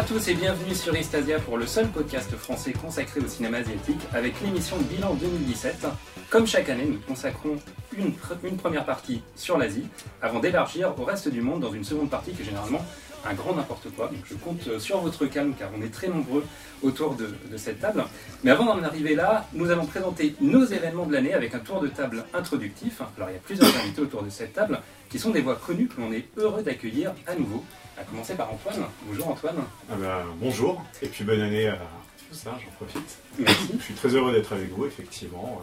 [0.00, 3.58] Bonjour à tous et bienvenue sur Istasia pour le seul podcast français consacré au cinéma
[3.58, 5.86] asiatique avec l'émission Bilan 2017.
[6.30, 7.58] Comme chaque année, nous consacrons
[7.98, 8.14] une,
[8.56, 9.84] première partie sur l'Asie
[10.22, 12.82] avant d'élargir au reste du monde dans une seconde partie qui est généralement
[13.26, 14.06] un grand n'importe quoi.
[14.06, 16.46] Donc je compte sur votre calme car on est très nombreux
[16.82, 18.02] autour de cette table.
[18.42, 21.78] Mais avant d'en arriver là, nous allons présenter nos événements de l'année avec un tour
[21.78, 23.02] de table introductif.
[23.18, 24.80] Alors il y a plusieurs invités autour de cette table
[25.10, 27.62] qui sont des voix connues que l'on est heureux d'accueillir à nouveau.
[28.00, 28.86] À commencer par Antoine.
[29.06, 29.56] Bonjour Antoine.
[29.90, 31.78] Ah bah, bonjour, et puis bonne année à
[32.30, 33.18] tous, hein, j'en profite.
[33.38, 33.74] Merci.
[33.78, 35.60] Je suis très heureux d'être avec vous, effectivement.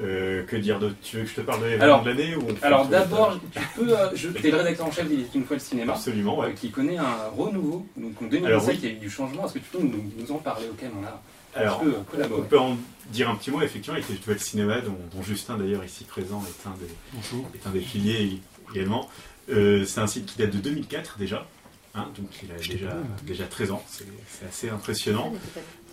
[0.00, 0.96] Euh, que dire d'autre?
[1.00, 3.96] Tu veux que je te parle de l'événement de l'année Alors de d'abord, tu peux.
[3.96, 5.92] euh, je, t'es le rédacteur en chef d'Il était une fois le cinéma.
[5.92, 6.54] Absolument, euh, ouais.
[6.54, 7.86] qui connaît un renouveau.
[7.96, 8.78] Donc en 2017, Alors, oui.
[8.82, 9.44] il y a eu du changement.
[9.46, 12.20] Est-ce que tu peux nous, nous en parler auquel on a un Alors, petit peu
[12.20, 12.76] euh, on peut en
[13.10, 16.04] dire un petit mot, effectivement, il était une le cinéma, dont, dont Justin, d'ailleurs, ici
[16.04, 18.40] présent, est un des, est un des piliers
[18.74, 19.08] également.
[19.50, 21.46] Euh, c'est un site qui date de 2004 déjà,
[21.94, 22.96] hein, donc il a déjà,
[23.26, 25.32] déjà 13 ans, c'est assez impressionnant.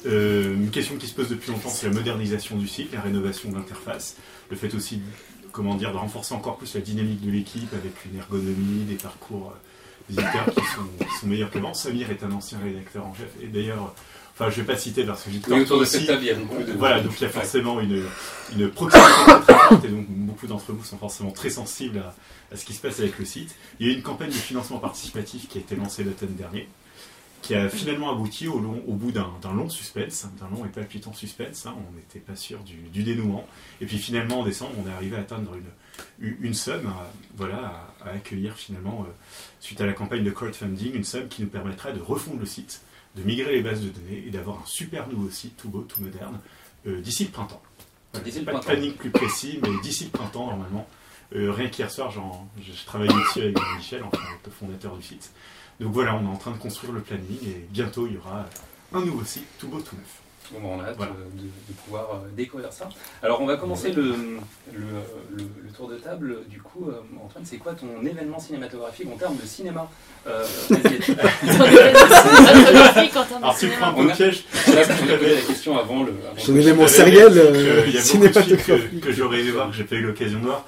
[0.06, 3.50] Euh, une question qui se pose depuis longtemps, c'est la modernisation du site, la rénovation
[3.50, 4.17] de l'interface,
[4.50, 5.02] le fait aussi,
[5.52, 9.53] comment dire, de renforcer encore plus la dynamique de l'équipe avec une ergonomie, des parcours
[9.53, 11.73] euh, visiteurs qui sont, qui sont meilleurs qu'avant.
[11.73, 13.95] Samir est un ancien rédacteur en chef, et d'ailleurs,
[14.36, 16.31] enfin je vais pas citer parce que j'ai Oui, autour de cette table, il y
[16.31, 16.73] a beaucoup de.
[16.73, 18.03] voilà, donc il y a forcément une,
[18.55, 19.09] une proximité
[19.45, 22.14] très, forte et donc beaucoup d'entre vous sont forcément très sensibles à,
[22.53, 23.56] à ce qui se passe avec le site.
[23.80, 26.67] Il y a eu une campagne de financement participatif qui a été lancée l'automne dernier,
[27.41, 31.13] qui a finalement abouti au, long- au bout d'un long suspense, d'un long et palpitant
[31.13, 31.66] suspense.
[31.66, 33.47] hein, on n'était pas sûr du, du dénouement.
[33.81, 37.09] Et puis finalement, en décembre, on est arrivé à atteindre une, une- une somme, à-
[37.38, 39.11] voilà, à, à accueillir finalement, euh,
[39.59, 42.81] suite à la campagne de crowdfunding, une somme qui nous permettra de refondre le site,
[43.16, 46.02] de migrer les bases de données et d'avoir un super nouveau site, tout beau, tout
[46.02, 46.40] moderne,
[46.88, 47.62] euh, d'ici le printemps.
[48.14, 50.88] Voilà, D'ici le pas de planning plus précis, mais d'ici le printemps, normalement.
[51.36, 55.31] Euh, rien qu'hier soir, j'en- je, travaillais dessus avec Michel, enfin le fondateur du site.
[55.80, 58.46] Donc voilà, on est en train de construire le planning et bientôt il y aura
[58.94, 60.22] un nouveau site, tout beau, tout neuf.
[60.51, 61.11] Bon, ben, on a hâte Voilà.
[61.13, 62.88] euh, de, de pouvoir euh, découvrir ça.
[63.23, 64.11] Alors, on va commencer le, le,
[65.38, 66.38] le- le tour de table.
[66.50, 69.89] Du coup, euh, Antoine, c'est quoi ton événement cinématographique en termes de cinéma
[70.28, 71.17] euh, asiatique
[73.41, 74.44] Alors tu prends un piège.
[74.67, 76.13] Là, je la question avant le.
[76.29, 78.33] avant Son le- élément Je savais sériel que- Il y a beaucoup de films que,
[78.41, 79.01] cinématographique.
[79.01, 80.66] que j'aurais aimé voir, que j'ai pas eu l'occasion de voir.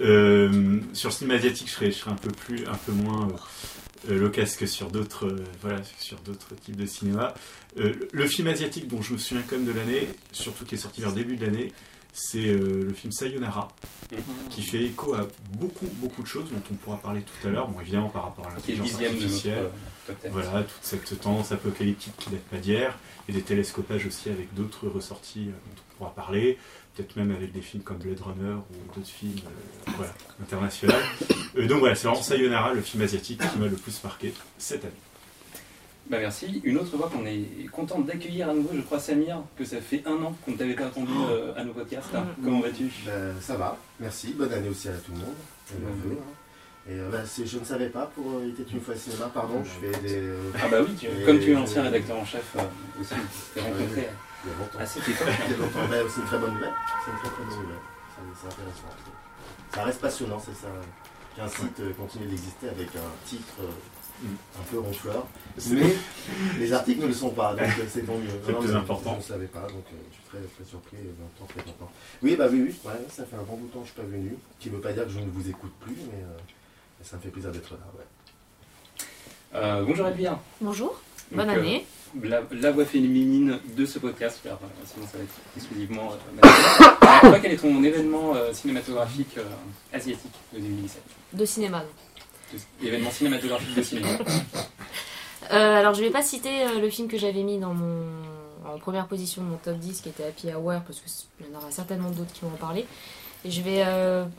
[0.00, 3.28] Euh, sur le cinéma asiatique, je serais, je serais un peu plus, un peu moins
[4.08, 7.34] euh, euh, loquace que sur d'autres, euh, voilà, sur d'autres types de cinéma.
[7.78, 10.78] Euh, le film asiatique dont je me souviens quand même de l'année, surtout qui est
[10.78, 11.72] sorti vers le début de l'année,
[12.12, 13.68] c'est euh, le film Sayonara,
[14.48, 17.68] qui fait écho à beaucoup, beaucoup de choses dont on pourra parler tout à l'heure.
[17.68, 19.68] Bon, évidemment par rapport à le l'intelligence notre artificielle.
[20.06, 20.28] top 10.
[20.30, 22.98] Voilà, toute cette tendance apocalyptique qui date pas d'hier,
[23.28, 26.58] et des télescopages aussi avec d'autres ressorties dont on pourra parler,
[26.96, 30.12] peut-être même avec des films comme Blade Runner ou d'autres films euh, voilà,
[30.42, 30.94] internationaux.
[31.56, 34.84] Euh, donc voilà, c'est vraiment Sayonara, le film asiatique qui m'a le plus marqué cette
[34.84, 34.92] année.
[36.08, 36.60] Bah merci.
[36.64, 40.02] Une autre fois qu'on est content d'accueillir à nouveau, je crois, Samir, que ça fait
[40.06, 42.14] un an qu'on ne t'avait pas attendu euh, à nos podcasts.
[42.14, 42.26] hein.
[42.44, 42.84] Comment vas-tu?
[43.04, 44.32] Ben, ça va, merci.
[44.38, 45.34] Bonne année aussi à tout le monde.
[45.72, 46.32] Et bienvenue, hein.
[46.88, 49.64] Et euh, c'est- je ne savais pas pour euh, Il était une fois cinéma, pardon,
[49.64, 50.14] je fais des.
[50.18, 52.60] euh, Ah bah oui, tu- comme tu es l'ancien rédacteur en chef euh,
[53.00, 54.08] aussi, tu t'es rencontré
[54.44, 54.78] il y a longtemps.
[54.78, 55.28] à cette époque.
[55.46, 55.86] Il y a longtemps.
[55.90, 56.72] Ben, c'est une très bonne nouvelle.
[57.04, 57.76] C'est une très très bonne nouvelle.
[57.76, 58.88] Ça- C'est intéressant.
[59.74, 60.68] Ça reste passionnant, c'est ça.
[61.36, 64.26] Qu'un site euh, continue d'exister avec un titre euh,
[64.58, 65.26] un peu ronfleur.
[65.70, 65.94] Mais
[66.58, 68.30] les articles ne le sont pas, donc euh, c'est tant mieux.
[68.46, 69.12] C'est Non, plus important.
[69.12, 71.44] Je ne savais pas, donc euh, je suis très, très surpris et en même temps
[71.46, 71.90] très content.
[72.22, 74.00] Oui, bah oui, oui, ouais, ça fait un bon bout de temps que je suis
[74.00, 74.36] pas venu.
[74.58, 76.38] Ce qui ne veut pas dire que je ne vous écoute plus, mais, euh,
[77.02, 77.78] ça me fait plaisir d'être là.
[77.98, 78.04] Ouais.
[79.56, 80.38] Euh, bonjour Elvire.
[80.62, 80.98] Bonjour,
[81.32, 81.86] bonne euh, année.
[82.22, 86.48] la, la voix féminine de ce podcast, car euh, sinon ça va être exclusivement euh,
[87.20, 89.44] toi, quel est ton événement euh, cinématographique euh,
[89.92, 91.02] asiatique de 2017
[91.34, 91.78] De cinéma.
[91.80, 92.60] donc.
[92.80, 94.08] De- Événement cinématographique de cinéma.
[95.50, 96.50] Alors je vais pas citer
[96.80, 98.04] le film que j'avais mis dans mon
[98.64, 101.58] en première position de mon top 10 qui était Happy Hour parce qu'il y en
[101.58, 102.84] aura certainement d'autres qui vont en parler.
[103.44, 103.84] Et je vais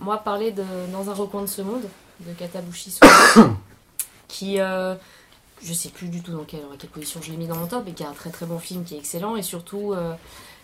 [0.01, 1.83] moi parler de Dans un recoin de ce monde
[2.19, 3.49] de Katabushi Suzuki
[4.27, 4.57] qui
[5.61, 6.61] je sais plus du tout dans quelle,
[6.91, 8.83] position je l'ai mis dans mon top et qui est un très très bon film
[8.83, 10.13] qui est excellent et surtout euh,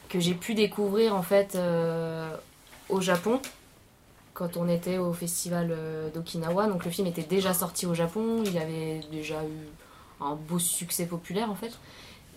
[0.09, 2.35] que j'ai pu découvrir en fait euh,
[2.89, 3.41] au Japon
[4.33, 6.67] quand on était au festival euh, d'Okinawa.
[6.67, 9.67] Donc le film était déjà sorti au Japon, il avait déjà eu
[10.21, 11.71] un beau succès populaire en fait.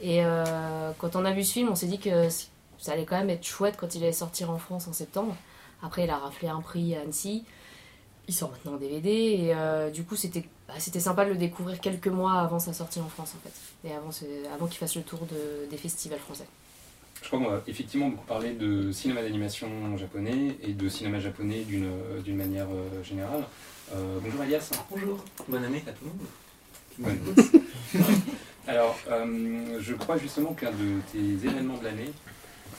[0.02, 0.20] Et
[0.98, 2.28] quand on a vu ce film, on s'est dit que
[2.76, 5.34] ça allait quand même être chouette quand il allait sortir en France en septembre.
[5.82, 7.46] Après, il a raflé un prix à Annecy.
[8.28, 11.80] Il sort maintenant en DVD et du coup, c'était bah, c'était sympa de le découvrir
[11.80, 13.88] quelques mois avant sa sortie en France en fait.
[13.88, 14.24] Et avant, ce-
[14.54, 16.46] avant qu'il fasse le tour de- des festivals français.
[17.22, 21.62] Je crois qu'on va effectivement beaucoup parler de cinéma d'animation japonais et de cinéma japonais
[21.62, 21.90] d'une
[22.24, 23.44] d'une manière euh, générale.
[23.94, 24.70] Euh, bonjour Elias.
[24.90, 26.04] Bonjour, bonne année à tout
[26.98, 27.16] le monde.
[27.34, 27.44] Bonne-
[28.68, 32.12] Alors, euh, je crois justement qu'un de tes événements de l'année,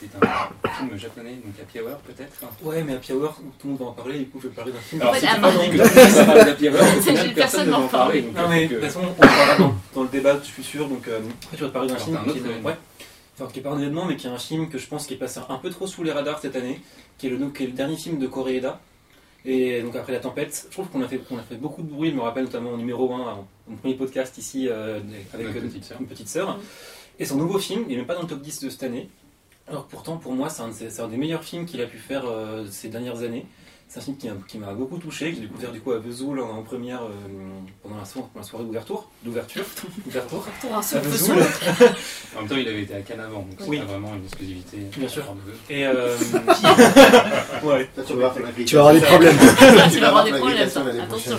[0.00, 3.78] c'est un film japonais, donc Happy Hour peut-être Ouais, mais Happy Hour, tout le monde
[3.80, 5.02] va en parler, du coup, je vais parler d'un film.
[5.02, 7.78] Alors, si tu dit que tu vas parler d'Happy Hour, au final, personne ne va
[7.78, 8.22] en parler.
[8.22, 10.62] Non, mais euh, de toute façon, on en parlera dans, dans le débat, je suis
[10.64, 10.88] sûr.
[10.88, 12.76] Donc, euh, après, tu vas te parler d'un film t'as un autre qui est, ouais,
[13.40, 15.14] enfin, qui est pas un événement, mais qui est un film que je pense qui
[15.14, 16.80] est passé un peu trop sous les radars cette année,
[17.18, 18.80] qui est le, qui est le dernier film de Koreeda.
[19.44, 21.88] Et donc, après la tempête, je trouve qu'on a, fait- qu'on a fait beaucoup de
[21.90, 22.10] bruit.
[22.10, 24.98] Je me rappelle notamment au numéro 1, mon premier podcast ici, euh,
[25.32, 25.96] avec Notre petite sœur.
[26.00, 26.58] une petite sœur.
[27.20, 29.08] Et son nouveau film, il n'est même pas dans le top 10 de cette année.
[29.68, 30.62] Alors pourtant, pour moi, c'est
[31.00, 33.46] un, des meilleurs films qu'il a pu faire euh, ces dernières années.
[33.90, 36.58] C'est un film qui, m'a beaucoup touché, que j'ai découvert du coup à Vesoul en,
[36.58, 37.08] en première euh,
[37.82, 39.08] pendant la, so- la soirée d'ouverture.
[39.24, 39.64] D'ouverture.
[40.94, 41.36] À Vesoul.
[42.36, 43.78] En même temps, il avait été à Cannes avant, donc c'est Oui.
[43.78, 44.76] vraiment une exclusivité.
[44.96, 45.24] Bien sûr.
[45.70, 46.14] Et euh,
[47.64, 47.88] ouais.
[47.96, 48.34] Là, tu vas
[48.66, 49.36] Tu avoir des problèmes.
[49.90, 50.68] Tu vas avoir des problèmes,
[51.02, 51.38] Attention.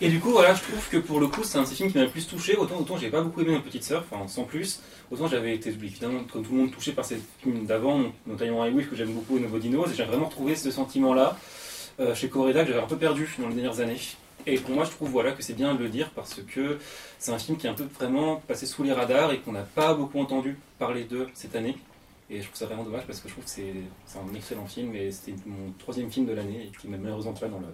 [0.00, 1.92] Et du coup, voilà, je trouve que pour le coup, c'est un de ces films
[1.92, 2.56] qui m'a le plus touché.
[2.56, 4.80] Autant, autant j'ai pas beaucoup aimé ma petite sœur, enfin sans plus.
[5.12, 8.82] Autant j'avais été évidemment, comme tout le monde, touché par ces films d'avant, notamment Highway
[8.84, 11.36] que j'aime beaucoup, et Novo Dinos, et j'ai vraiment retrouvé ce sentiment-là
[12.00, 13.98] euh, chez Correda que j'avais un peu perdu dans les dernières années.
[14.46, 16.78] Et pour moi, je trouve voilà, que c'est bien de le dire parce que
[17.18, 19.62] c'est un film qui est un peu vraiment passé sous les radars et qu'on n'a
[19.62, 21.76] pas beaucoup entendu parler d'eux cette année.
[22.30, 23.74] Et je trouve ça vraiment dommage parce que je trouve que c'est
[24.06, 27.32] c'est un excellent film et c'était mon troisième film de l'année et qui m'a malheureusement
[27.32, 27.66] pas dans le,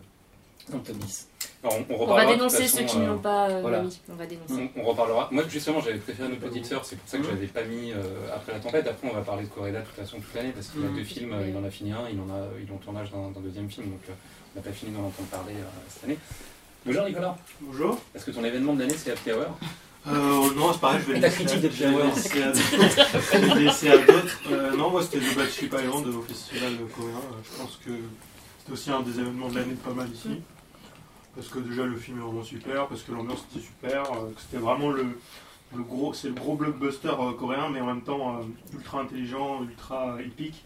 [0.70, 1.28] dans le top 10.
[1.64, 3.82] Alors, on, on On va dénoncer ceux qui ne l'ont pas euh, voilà.
[3.82, 3.98] mis.
[4.10, 4.70] On va dénoncer.
[4.76, 5.28] On, on reparlera.
[5.32, 7.92] Moi, justement, j'avais préféré nos petites sœurs, c'est pour ça que je l'avais pas mis
[7.92, 8.02] euh,
[8.34, 8.86] après la tempête.
[8.86, 10.96] Après, on va parler de Coréda de toute façon toute l'année parce qu'il a Mhm.
[10.96, 11.32] deux films.
[11.32, 13.40] euh, il en a fini un, il en a, il est en tournage d'un d'un
[13.40, 14.12] deuxième film, donc euh,
[14.54, 16.18] on n'a pas fini d'en entendre parler euh, cette année.
[16.84, 17.98] Bonjour Nicolas, Bonjour.
[18.14, 19.56] est-ce que ton événement de l'année c'est Happy Hour?
[20.06, 20.12] Euh,
[20.54, 21.86] non, c'est pareil, je vais Et le ta laisser critique je
[23.54, 24.38] vais laisser à d'autres.
[24.52, 27.20] Euh, non, moi c'était le Batship Island au festival coréen.
[27.42, 27.90] Je pense que
[28.58, 30.42] c'était aussi un des événements de l'année de pas mal ici.
[31.34, 34.40] Parce que déjà le film est vraiment super, parce que l'ambiance était super, euh, que
[34.40, 35.04] c'était vraiment le,
[35.76, 38.42] le gros, c'est le gros blockbuster euh, coréen, mais en même temps euh,
[38.72, 40.64] ultra intelligent, ultra épique,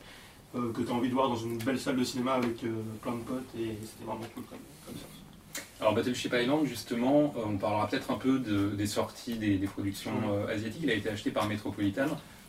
[0.54, 2.72] euh, que tu as envie de voir dans une belle salle de cinéma avec euh,
[3.02, 5.62] plein de potes, et c'était vraiment cool comme, comme ça.
[5.80, 9.66] Alors Battleship Island, justement, euh, on parlera peut-être un peu de- des sorties des, des
[9.68, 10.80] productions euh, asiatiques.
[10.82, 12.06] Il a été acheté par Metropolitan,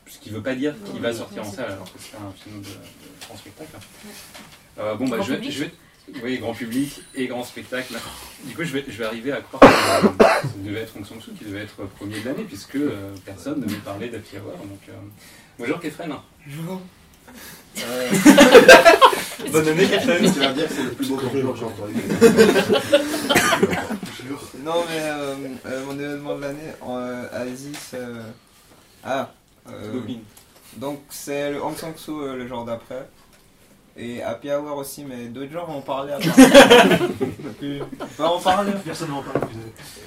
[0.07, 2.31] ce qui ne veut pas dire qu'il va sortir en salle alors que c'est un
[2.31, 3.77] film de, de grand spectacle.
[4.79, 5.71] Euh, bon, bah, je vais-
[6.23, 7.93] Oui, grand public et grand spectacle.
[8.45, 11.05] Du coup, je vais, je vais arriver à croire que euh, ça devait être Hong
[11.05, 14.51] Sang-soo qui devait être premier de l'année, puisque euh, personne ne veut parler d'Happy Hour.
[14.57, 14.93] Donc, euh,
[15.57, 16.13] Bonjour Kefren.
[16.47, 16.81] Bonjour.
[19.51, 20.17] Bonne année, Captain.
[20.17, 21.93] Tu vas dire que c'est le plus beau compliment que j'ai entendu.
[24.63, 25.35] Non, mais euh,
[25.67, 27.97] euh, mon événement de l'année en euh, Asie, c'est.
[27.97, 28.21] euh,
[29.03, 29.31] Ah
[29.69, 30.01] euh.
[30.77, 33.07] Donc, c'est le Hong Sang-soo euh, le jour d'après.
[34.01, 36.29] Et Happy Hour aussi, mais d'autres gens vont en parler après.
[37.61, 38.71] On va en parler.
[38.85, 39.43] Personne n'en parle.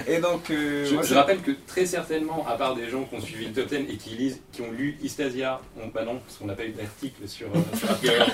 [0.09, 3.03] Et donc, euh, Je, moi, je c'est- rappelle que très certainement, à part des gens
[3.05, 6.05] qui ont suivi le top 10 et qui lisent, qui ont lu Istasia, on, bah
[6.07, 8.27] non, parce qu'on n'a pas eu d'article sur, euh, sur Happy Hour.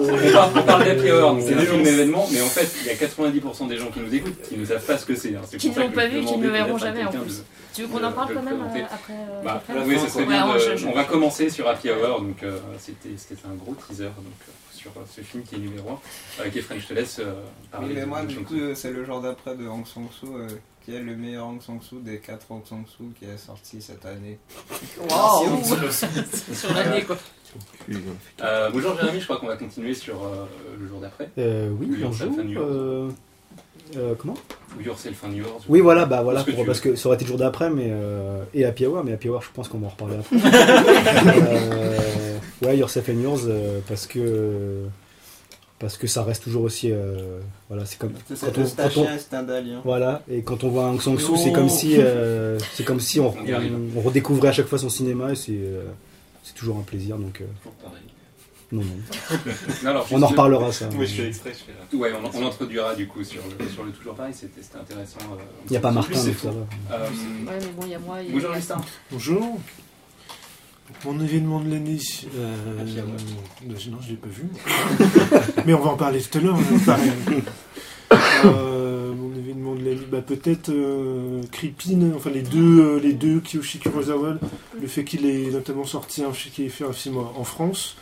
[0.00, 2.86] on, parle, on parle d'Happy Hour, donc c'est un film événement, mais en fait, il
[2.86, 5.36] y a 90% des gens qui nous écoutent qui ne savent pas ce que c'est.
[5.36, 5.40] hein.
[5.56, 7.38] Qui ne l'ont pas vu, qui ne le verront jamais, en plus.
[7.38, 10.08] de- Tu veux qu'on en parle quand même euh, après euh, Bah, après oui, ça
[10.08, 10.46] serait Ouais, bien.
[10.48, 13.54] on- de- je- je- on va commencer sur Happy Hour, donc euh, c'était c'était un
[13.54, 14.16] gros teaser donc,
[14.48, 16.40] euh, sur ce film qui est numéro 1.
[16.42, 17.32] Avec Efrain, je te laisse euh,
[17.72, 17.88] parler.
[17.88, 20.46] Oui, mais moi, du coup, c'est le jour d'après de Hong Sang-soo, euh,
[20.84, 24.38] qui est le meilleur Hong Sang-soo des 4 Hong Sang-soo qui est sorti cette année.
[25.10, 25.62] Waouh
[26.54, 27.16] Sur l'année, quoi.
[28.42, 30.44] Euh, bonjour Jérémy, je crois qu'on va continuer sur euh,
[30.78, 31.28] le jour d'après.
[31.38, 32.30] Euh, oui, bonjour.
[33.96, 34.34] Euh, comment?
[34.78, 35.62] Ou Yourself and Yours.
[35.68, 36.90] Oui, voilà, bah voilà, Parce que pour- tu parce veux.
[36.92, 39.42] que ça aurait été le jour d'après, mais euh, et Happy Hour, mais Happy Hour,
[39.42, 40.36] je pense qu'on va en reparler après.
[41.36, 44.82] euh, ouais, Yourself and Yours, euh, parce que
[45.78, 48.88] parce que ça reste toujours aussi, euh, voilà, c'est comme C'est quand on, un
[49.18, 49.80] quand un dalien.
[49.84, 53.20] voilà, et quand on voit Aung San Suu, c'est comme si, euh, c'est comme si
[53.20, 53.34] on,
[53.96, 55.82] On redécouvrait à chaque fois son cinéma, et c'est euh,
[56.42, 58.02] c'est toujours un plaisir, donc euh, Toujours pareil.
[58.74, 59.38] Non, non.
[59.84, 60.88] Non, alors, On en reparlera ça.
[60.96, 61.98] Oui, je fais exprès, je fais là.
[61.98, 65.18] Ouais, on, on introduira du coup sur le, sur le toujours pareil, c'était intéressant.
[65.32, 66.50] euh, Il n'y a pas Martin, ça va.
[66.96, 67.08] Euh,
[67.46, 68.16] Ouais, mais bon, il y a moi.
[68.20, 68.76] il y a- bonjour Justin.
[69.10, 69.60] Bonjour.
[71.06, 71.98] Mon événement de l'année,
[72.36, 73.02] euh, euh,
[73.66, 74.44] non, je l'ai pas vu.
[75.66, 76.58] Mais on va en parler tout à l'heure.
[78.44, 83.40] Euh, mon événement de l'année, bah, peut-être euh, Creepin, enfin les deux, euh, les deux
[83.40, 84.34] Kiyoshi Kurosawa,
[84.80, 87.96] le fait qu'il ait notamment sorti un, qu'il ait fait un film en France.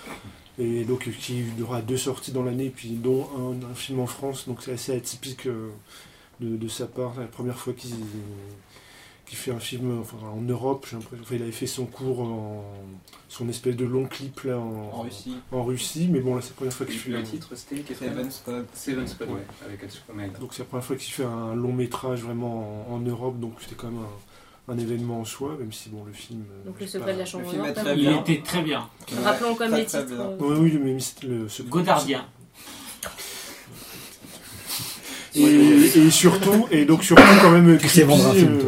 [0.58, 4.46] Et donc qui aura deux sorties dans l'année, puis dont un, un film en France,
[4.46, 5.70] donc c'est assez atypique euh,
[6.40, 7.12] de, de sa part.
[7.14, 7.90] C'est la première fois qu'il
[9.26, 10.86] fait un film enfin, en Europe.
[10.90, 11.22] j'ai l'impression.
[11.24, 12.64] Enfin, il avait fait son cours, en,
[13.30, 15.36] son espèce de long clip là, en, En Russie.
[15.52, 17.94] en Russie, mais bon là c'est la première fois qu'il fait Le un- titre c'était
[17.94, 18.66] Seven Squad.
[18.74, 19.80] Seven Squad, ouais, avec
[20.38, 23.54] donc c'est la première fois qu'il fait un long métrage vraiment en, en Europe, donc
[23.62, 24.08] c'était quand même un
[24.78, 26.44] événement en soi, même si bon, le film.
[26.50, 27.66] euh, Donc le c'est secret pas- de la chambre noire,
[27.96, 28.20] Il bien.
[28.20, 28.88] était très bien.
[29.24, 30.12] Rappelons quand même Très, les titres.
[30.12, 30.96] euh, Oui, oui, mais
[31.28, 32.24] le secret- Godardien.
[35.34, 35.40] Et,
[35.98, 38.60] et surtout, et donc surtout quand même un film, euh,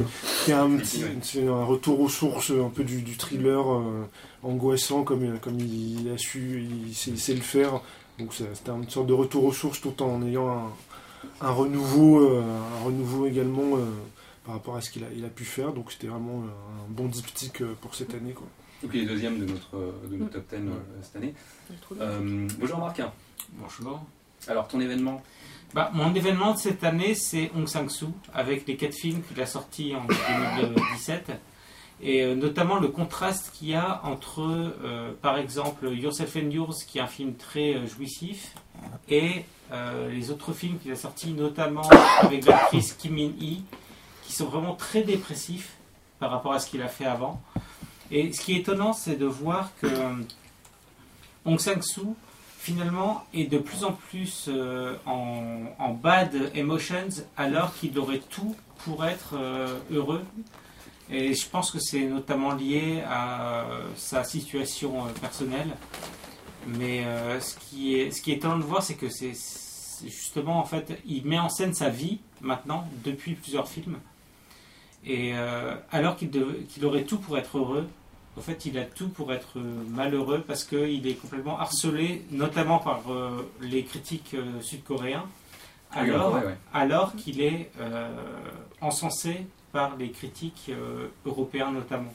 [0.45, 4.09] qui est un, petit- c'est un retour aux sources, un peu du, du thriller euh,
[4.43, 7.81] angoissant comme, comme il a su, il sait, il sait le faire.
[8.19, 12.21] Donc c'est- c'était une sorte de retour aux sources tout en ayant un, un renouveau,
[12.31, 12.43] euh,
[12.81, 13.85] un renouveau également euh,
[14.45, 15.73] par rapport à ce qu'il a, il a pu faire.
[15.73, 18.33] Donc c'était vraiment euh, un bon diptyque euh, pour cette année.
[18.33, 18.47] Quoi.
[18.83, 20.71] Et puis les deuxièmes de notre, euh, de notre top 10 euh,
[21.03, 21.35] cette année.
[22.01, 23.03] Euh, bonjour Marc.
[23.53, 24.03] Bonjour.
[24.47, 25.23] Alors ton événement?
[25.75, 29.47] Bah, mon événement de cette année, c'est Hong Sang-soo, avec les quatre films qu'il a
[29.47, 31.33] sortis en 2017.
[32.01, 36.85] Et euh, notamment le contraste qu'il y a entre, euh, par exemple, Yourself and Yours,
[36.85, 38.55] qui est un film très euh, jouissif,
[39.09, 41.89] et euh, les autres films qu'il a sortis, notamment
[42.21, 43.63] avec l'actrice Kim Min-hee,
[44.35, 45.77] sont vraiment très dépressifs
[46.19, 47.41] par rapport à ce qu'il a fait avant.
[48.11, 50.15] Et ce qui est étonnant, c'est de voir que euh,
[51.45, 52.17] Hong Sang-soo,
[52.59, 59.05] finalement, est de plus en plus euh, en, bad emotions, alors qu'il aurait tout pour
[59.05, 60.25] être euh, heureux.
[61.11, 65.77] Et je pense que c'est notamment lié à sa situation personnelle.
[66.67, 67.05] Mais
[67.41, 69.35] ce, qui est, ce qui est étonnant de voir, c'est que c'est
[70.03, 73.99] justement, en fait, il met en scène sa vie maintenant, depuis plusieurs films.
[75.07, 77.87] Et euh, alors qu'il aurait tout pour être heureux,
[78.37, 79.59] en fait, il a tout pour être
[79.91, 85.25] malheureux parce qu'il est complètement harcelé, notamment par euh, les critiques euh, sud-coréens,
[85.93, 86.57] alors, Ouais, ouais.
[86.73, 87.71] alors qu'il est
[88.81, 90.73] encensé par les critiques
[91.25, 92.13] européens notamment.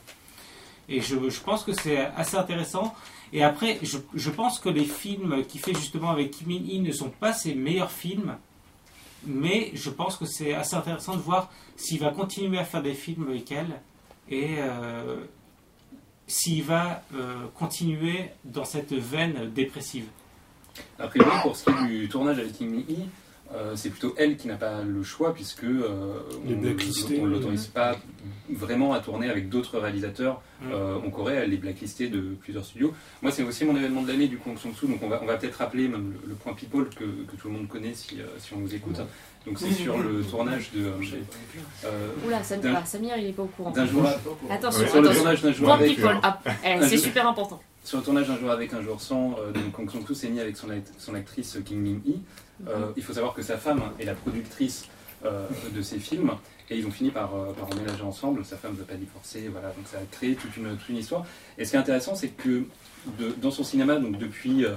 [0.89, 2.93] Et je, je pense que c'est assez intéressant.
[3.31, 6.91] Et après, je, je pense que les films qu'il fait justement avec Kim Min-hee ne
[6.91, 8.35] sont pas ses meilleurs films,
[9.25, 12.93] mais je pense que c'est assez intéressant de voir s'il va continuer à faire des
[12.93, 13.79] films avec elle
[14.29, 15.17] et euh,
[16.27, 20.05] s'il va euh, continuer dans cette veine dépressive.
[20.99, 23.09] A priori, pour ce qui est du tournage avec Min-hee,
[23.55, 27.95] euh, c'est plutôt elle qui n'a pas le choix puisque euh, on ne l'autorise pas
[28.51, 30.71] vraiment à tourner avec d'autres réalisateurs Mm.
[30.73, 31.35] euh, en Corée.
[31.35, 32.93] Elle est blacklistée de plusieurs studios.
[33.21, 35.25] Moi, c'est aussi mon événement de l'année du coup Hong Sang-soo, donc on va, on
[35.25, 38.19] va peut-être rappeler même le, le point people que, que tout le monde connaît si,
[38.19, 38.99] euh, si on nous écoute.
[39.47, 40.87] Donc c'est sur le tournage de
[41.85, 43.71] euh, Oula, Sam- D'un- ah, Samir, il est pas au courant.
[43.71, 44.03] d'un jour,
[44.49, 46.19] Attention, sur le tournage d'un jour Point avec people.
[46.21, 47.61] Ah, eh, un c'est super important.
[47.85, 50.39] sur le tournage d'un jour avec un jour sans, euh, donc Hong Sang-soo s'est mis
[50.41, 52.19] avec son, act- son actrice Kim Min-hee.
[52.67, 54.85] Euh, il faut savoir que sa femme est la productrice
[55.25, 56.31] euh, de ces films
[56.69, 58.43] et ils ont fini par, euh, par emménager ensemble.
[58.45, 60.97] Sa femme ne veut pas divorcer, voilà, donc ça a créé toute une, toute une
[60.97, 61.25] histoire.
[61.57, 62.63] Et ce qui est intéressant, c'est que
[63.17, 64.73] de- dans son cinéma, donc depuis euh,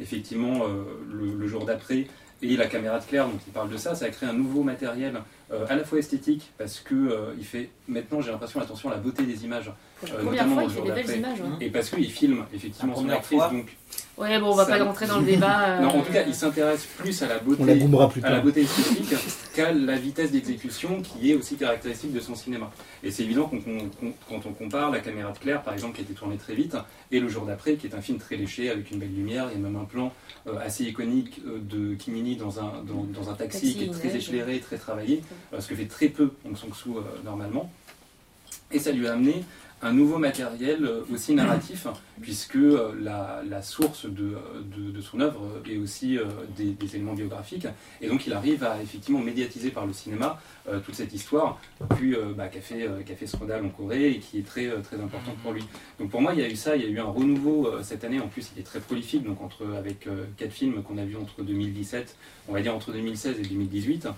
[0.00, 2.06] effectivement euh, le, le jour d'après
[2.42, 4.62] et la caméra de Claire, donc il parle de ça, ça a créé un nouveau
[4.62, 8.90] matériel euh, à la fois esthétique parce que euh, il fait maintenant, j'ai l'impression, attention
[8.90, 11.18] à la beauté des images Pour la Euh, première notamment fois, il fait des belles
[11.18, 11.38] images.
[11.62, 13.38] et parce qu'il filme effectivement son première actrice.
[13.38, 13.50] fois.
[13.50, 13.74] Donc,
[14.18, 15.60] Ouais, bon, on va Ça- pas rentrer dans le débat.
[15.68, 18.30] euh, non, en tout cas, il s'intéresse plus à la beauté On la plus à
[18.30, 19.14] la beauté esthétique
[19.54, 22.70] qu'à la vitesse d'exécution qui est aussi caractéristique de son cinéma.
[23.02, 25.96] Et c'est évident qu'on- qu'on- qu'on- quand on compare la caméra de Claire, par exemple,
[25.96, 26.76] qui a été tournée très vite,
[27.12, 29.48] et Le jour d'après, qui est un film très léché avec une belle lumière.
[29.52, 30.12] Il y a même un plan
[30.46, 33.90] euh, assez iconique euh, de Kimini dans un, dans, dans un taxi, Taxi, qui est
[33.90, 35.22] très éclairé, très travaillé,
[35.52, 37.70] euh, ce que fait très peu Hong Sang-soo euh, normalement.
[38.72, 39.44] Et ça lui a amené
[39.82, 41.86] un nouveau matériel euh, aussi narratif,
[42.22, 46.18] puisque euh, la, source de, euh, de, son œuvre est aussi
[46.56, 47.66] des, éléments biographiques.
[48.00, 50.40] Et donc il arrive à effectivement médiatiser par le cinéma
[50.84, 51.60] toute cette histoire
[51.96, 52.48] puis, euh, bah,
[53.62, 55.64] en Corée et qui est très, très importante pour lui.
[56.00, 58.04] Donc pour moi, il y a eu ça, il y a eu un renouveau cette
[58.04, 58.20] année.
[58.20, 61.42] En plus, il est très prolifique, donc entre, avec quatre films qu'on a vus entre
[61.42, 62.16] 2017,
[62.48, 64.08] on va dire entre 2016 et 2018.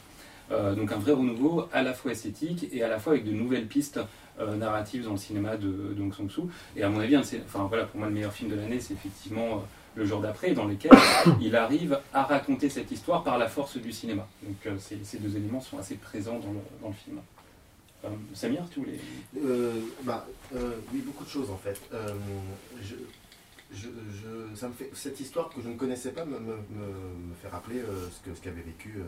[0.51, 3.33] Euh, donc un vrai renouveau à la fois esthétique et à la fois avec de
[3.33, 4.01] nouvelles pistes
[4.47, 6.49] narratives dans le cinéma de, de Hong Sang-soo.
[6.77, 9.49] Et à mon avis, enfin, voilà, pour moi, le meilleur film de l'année, c'est effectivement
[9.57, 9.59] euh,
[9.97, 10.93] Le jour d'après, dans lequel
[11.41, 14.27] il arrive à raconter cette histoire par la force du cinéma.
[14.43, 17.19] Donc euh, ces, ces deux éléments sont assez présents dans le, dans le film.
[18.05, 19.01] Euh, Samir, tu voulais
[19.45, 21.81] Euh, bah, euh, oui, beaucoup de choses en fait.
[21.93, 22.15] Euh,
[22.81, 22.95] je,
[23.75, 27.29] je, je- ça me fait, cette histoire que je ne connaissais pas me, me, me-
[27.31, 29.03] me fait rappeler euh, ce que ce qu'avait vécu euh,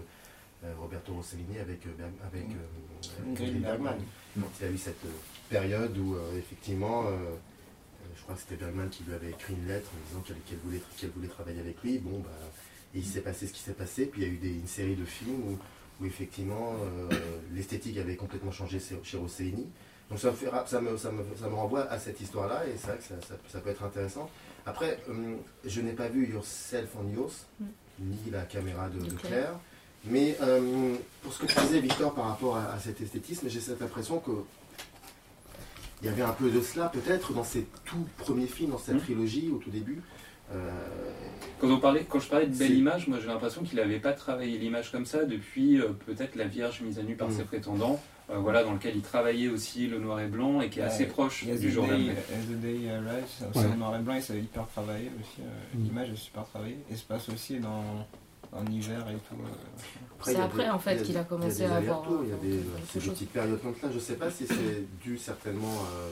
[0.66, 1.90] euh, Roberto Rossellini avec, euh,
[2.26, 3.94] avec, euh, avec Ingrid Bergman.
[4.36, 5.08] Donc il a eu cette euh,
[5.48, 7.10] période où euh, effectivement, euh,
[8.16, 10.80] je crois que c'était Bergman qui lui avait écrit une lettre en disant qu'elle voulait,
[10.96, 11.98] qu'elle voulait travailler avec lui.
[11.98, 12.30] Bon, bah,
[12.94, 14.06] et il s'est passé ce qui s'est passé.
[14.06, 15.58] Puis il y a eu des- une série de films où,
[16.02, 17.08] où effectivement euh,
[17.54, 19.68] l'esthétique avait complètement changé chez Rossellini.
[20.08, 22.76] Donc ça me, fait, ça, me, ça, me, ça me renvoie à cette histoire-là et
[22.76, 23.14] c'est vrai que ça,
[23.48, 24.28] ça- peut être intéressant.
[24.66, 27.64] Après, hum, je n'ai pas vu Yourself on Yours, Mm.
[28.00, 29.52] ni la caméra de Claire.
[30.06, 33.60] Mais hum, pour ce que tu disais, Victor, par rapport à, à cet esthétisme, j'ai
[33.60, 34.30] cette impression que
[36.02, 38.92] il y avait un peu de cela peut-être dans ses tout premiers films, dans sa
[38.94, 39.00] Mhm.
[39.00, 40.00] trilogie au tout début.
[40.52, 40.70] Euh,
[41.60, 44.12] Quand, on parlait, quand je parlais de belle image, moi j'ai l'impression qu'il n'avait pas
[44.14, 47.32] travaillé l'image comme ça depuis euh, peut-être La Vierge mise à nu par Mm.
[47.32, 50.78] ses prétendants, euh, voilà, dans lequel il travaillait aussi le noir et blanc et qui
[50.80, 52.34] est Ouais, assez proche du the jour Day, d'après.
[52.34, 52.78] As the Day
[53.38, 53.72] c'est aussi Ouais.
[53.72, 55.42] en noir et blanc et c'est hyper travaillé aussi.
[55.42, 55.84] euh, Mm.
[55.84, 57.84] L'image est super travaillée et se passe aussi dans,
[58.52, 59.34] dans l'hiver et tout.
[59.40, 59.48] euh,
[60.22, 62.60] C'est après, des- en fait, qu'il a commencé à avoir, Il y a euh,
[62.94, 63.88] des, petites périodes comme ça.
[63.92, 65.72] Je sais pas si c'est dû certainement.
[65.94, 66.08] euh,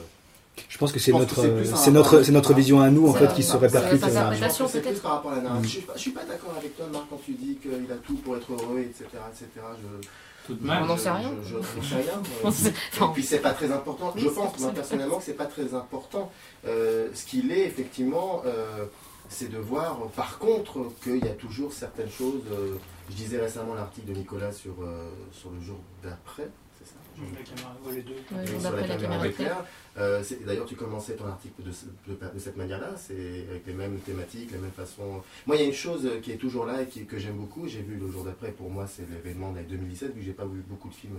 [0.67, 3.43] Je pense que c'est notre, c'est notre, c'est notre vision à nous en fait qui
[3.43, 4.03] se répercute.
[4.03, 5.01] interprétation, c'est peut-être.
[5.01, 5.61] par rapport à la narration.
[5.61, 5.65] Mm.
[5.65, 7.95] Je suis pas- Je suis pas d'accord avec toi, Marc, quand tu dis qu'il a
[8.05, 9.05] tout pour être heureux, etc.
[9.31, 9.47] etc.
[9.81, 10.07] Je,
[10.47, 11.31] Tout de On n'en sait rien.
[11.43, 13.05] Je, je, j'en sais rien.
[13.09, 14.13] Et puis c'est pas très important.
[14.15, 16.31] Je pense, moi personnellement, que c'est pas très important.
[16.67, 18.85] Euh, ce qu'il est, effectivement, euh,
[19.29, 22.41] c'est de voir, par contre, qu'il y a toujours certaines choses.
[22.51, 22.75] euh,
[23.09, 26.95] je disais récemment l'article de Nicolas sur, euh, sur le jour d'après, c'est ça
[27.35, 28.13] La caméra, ouais, les deux.
[28.13, 29.47] Ouais, Oui, jour sur d'après, la caméra est est claire.
[29.55, 29.65] claire.
[29.97, 33.65] Euh, c'est- D'ailleurs, tu commençais ton article de, ce- de, de cette manière-là, c'est avec
[33.67, 35.21] les mêmes thématiques, les mêmes façons.
[35.47, 37.37] Moi, il y a une chose euh, qui est toujours là et qui, que j'aime
[37.37, 37.67] beaucoup.
[37.67, 40.45] J'ai vu le jour d'après, pour moi, c'est l'événement de 2017, vu que j'ai pas
[40.45, 41.17] vu beaucoup de films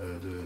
[0.00, 0.40] euh, de,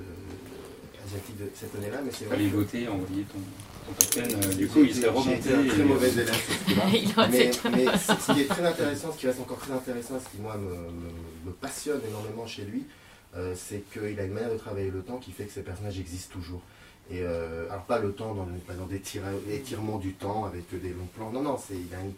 [1.05, 3.38] asiatiques de cette année-là, mais c'est que- voter, envoyer ton,
[3.87, 5.53] ton token, euh, du coup il j'ai remonté.
[5.55, 6.76] un très et- mauvais élève sur
[7.31, 10.43] Mais, mais ce qui est très intéressant, ce qui reste encore très intéressant, ce qui
[10.43, 12.85] moi me, me- me passionne énormément chez lui,
[13.37, 15.99] euh, c'est qu'il a une manière de travailler le temps qui fait que ses personnages
[15.99, 16.62] existent toujours.
[17.09, 20.45] Et euh, alors pas le temps dans, le- pas dans des tira- étirements du temps
[20.45, 21.31] avec des longs plans.
[21.31, 22.15] Non, non, c'est il a une,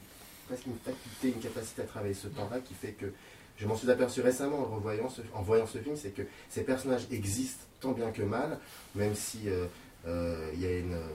[0.47, 3.13] presque une faculté, une capacité à travailler ce temps-là qui fait que
[3.59, 6.63] je m'en suis aperçu récemment en, revoyant ce, en voyant ce film, c'est que ces
[6.63, 8.59] personnages existent tant bien que mal,
[8.95, 9.67] même si euh,
[10.07, 11.09] euh, il y a euh,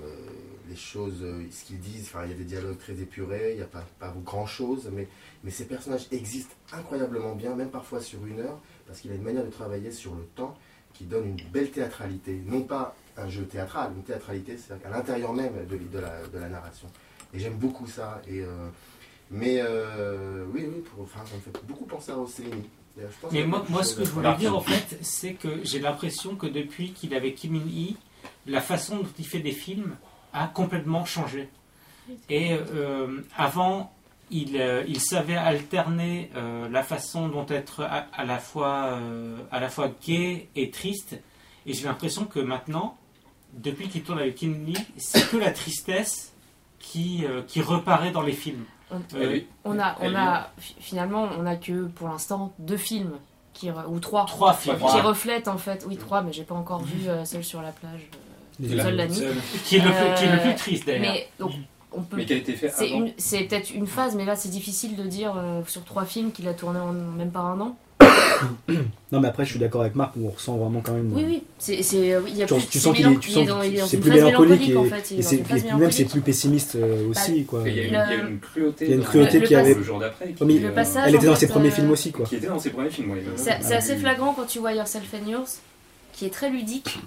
[0.70, 3.68] les choses, ce qu'ils disent, il y a des dialogues très épurés, il n'y a
[3.68, 5.08] pas, pas grand-chose, mais,
[5.44, 9.24] mais ces personnages existent incroyablement bien, même parfois sur une heure, parce qu'il a une
[9.24, 10.58] manière de travailler sur le temps
[10.94, 12.42] qui donne une belle théâtralité.
[12.46, 16.88] Non pas un jeu théâtral, une théâtralité, à l'intérieur même de, la, de la narration.
[17.34, 18.22] Et j'aime beaucoup ça.
[18.28, 18.44] Et,
[19.32, 22.70] mais euh, oui, oui, pour, enfin, ça me fait beaucoup penser à Rossellini.
[23.32, 26.46] Mais moi, moi, ce que je voulais dire en fait, c'est que j'ai l'impression que
[26.46, 27.98] depuis qu'il avec Kim In-hee,
[28.46, 29.96] la façon dont il fait des films
[30.32, 31.50] a complètement changé.
[32.30, 33.94] Et euh, avant,
[34.30, 39.00] il, euh, il savait alterner euh, la façon dont être à, à la fois,
[39.52, 41.20] à la fois gay et triste.
[41.66, 42.98] Et j'ai l'impression que maintenant,
[43.54, 46.34] depuis qu'il tourne avec Kim In-hee, c'est que la tristesse
[46.80, 48.66] qui, qui reparaît dans les films.
[48.94, 49.48] On- oui.
[49.66, 53.12] On a, on a fi- finalement, on a que pour l'instant deux films
[53.54, 54.78] qui ou trois Trois films.
[54.78, 57.72] qui reflètent en fait, oui trois, mais j'ai pas encore vu euh, celle sur la
[57.72, 58.08] plage,
[58.64, 59.16] euh, seule la nuit.
[59.16, 59.36] seul.
[59.66, 61.02] Qui est le, plus- qui est le Euh, plus triste d'ailleurs.
[61.14, 61.52] Mais donc
[61.92, 62.18] on peut.
[62.18, 62.70] Mais qui a été fait
[63.18, 66.48] c'est peut-être une phase, mais là c'est difficile de dire euh, sur trois films qu'il
[66.48, 67.76] a tourné en même pas un an.
[69.12, 71.14] Non, mais après, je suis d'accord avec Marc, où on ressent vraiment quand même.
[71.14, 73.20] Oui, oui, c'est, c'est, oui, il y a Tu, plus, tu c'est sens qu'il est,
[73.20, 73.48] tu sens
[73.88, 75.12] c'est plus mélancolique et, en fait.
[75.12, 77.68] Il et c'est et même c'est plus pessimiste euh, aussi quoi.
[77.68, 78.86] Et Il y, a une, il y a une cruauté.
[78.86, 79.76] Il y a une cruauté qui avait.
[79.76, 80.34] Le jour d'après.
[80.34, 82.26] qui, Le euh, passage- Elle était dans ses premiers euh, films aussi quoi.
[82.26, 83.20] Qui était dans ses premiers films, oui.
[83.36, 85.60] C'est, assez flagrant quand tu vois Yourself and Yours,
[86.14, 86.98] qui est très ludique.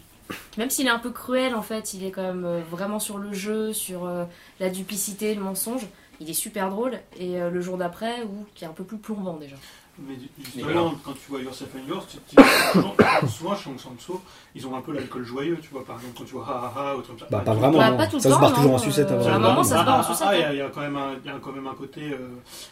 [0.59, 3.19] Même s'il est un peu cruel, en fait, il est quand même euh, vraiment sur
[3.19, 4.25] le jeu, sur euh,
[4.61, 5.87] la duplicité, le mensonge.
[6.21, 6.99] Il est super drôle.
[7.19, 9.57] Et euh, le jour d'après, ou qui est un peu plus plombant déjà.
[9.99, 12.37] Mais justement, quand tu vois Yourself and Yours, tu, tu,
[12.73, 12.95] souvent,
[13.29, 14.21] souvent chez Sang-soo,
[14.55, 16.81] ils ont un peu l'alcool joyeux, tu vois, par exemple, quand tu vois Ha Ha
[16.91, 17.27] Ha ou truc comme ça.
[17.31, 17.79] Bah, pas vraiment.
[17.79, 19.11] Bah, pas tout ça se barre toujours en sucette.
[19.11, 19.31] euh, avant.
[19.31, 20.69] à un moment, ça se barre en sucette, ah, Il y a- il y, a
[20.69, 22.03] quand même un, il y a quand même un côté.
[22.13, 22.29] euh,